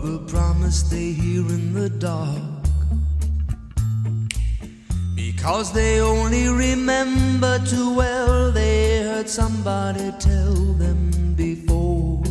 [0.05, 2.41] another promise they hear in the dark.
[5.15, 12.23] Because they only remember too well they heard somebody tell them before.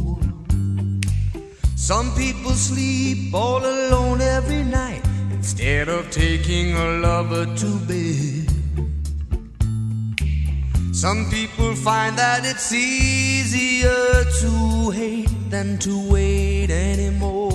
[1.76, 8.50] Some people sleep all alone every night instead of taking a lover to bed.
[10.92, 17.53] Some people find that it's easier to hate than to wait anymore.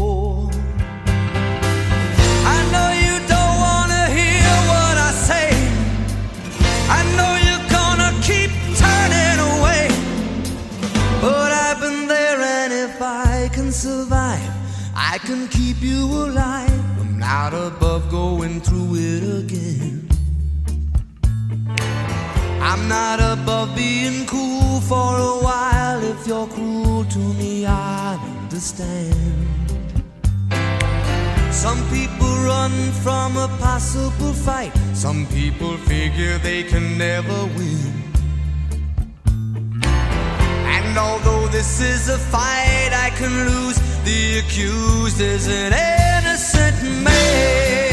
[15.25, 16.99] Can keep you alive.
[16.99, 20.07] I'm not above going through it again.
[22.61, 26.03] I'm not above being cool for a while.
[26.03, 29.49] If you're cruel to me, I understand.
[31.51, 32.71] Some people run
[33.03, 34.71] from a possible fight.
[34.93, 37.93] Some people figure they can never win.
[40.75, 47.88] And although this is a fight I can lose, the accused is an innocent man.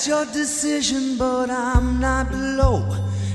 [0.00, 2.88] That's your decision, but I'm not below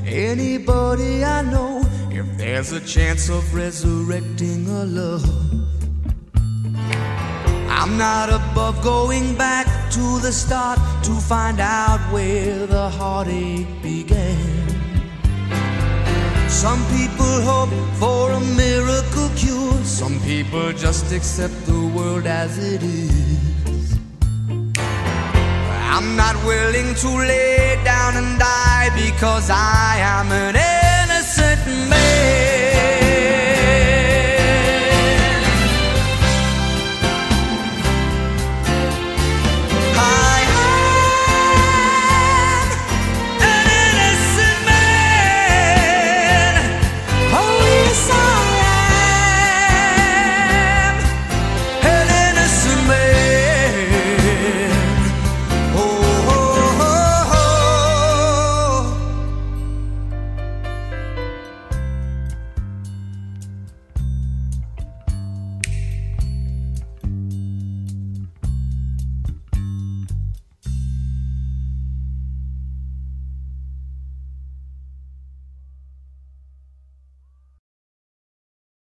[0.04, 1.84] anybody I know.
[2.10, 5.24] If there's a chance of resurrecting a love,
[7.70, 14.68] I'm not above going back to the start to find out where the heartache began.
[16.50, 22.82] Some people hope for a miracle cure, some people just accept the world as it
[22.82, 23.45] is.
[25.98, 32.75] I'm not willing to lay down and die because I am an innocent man.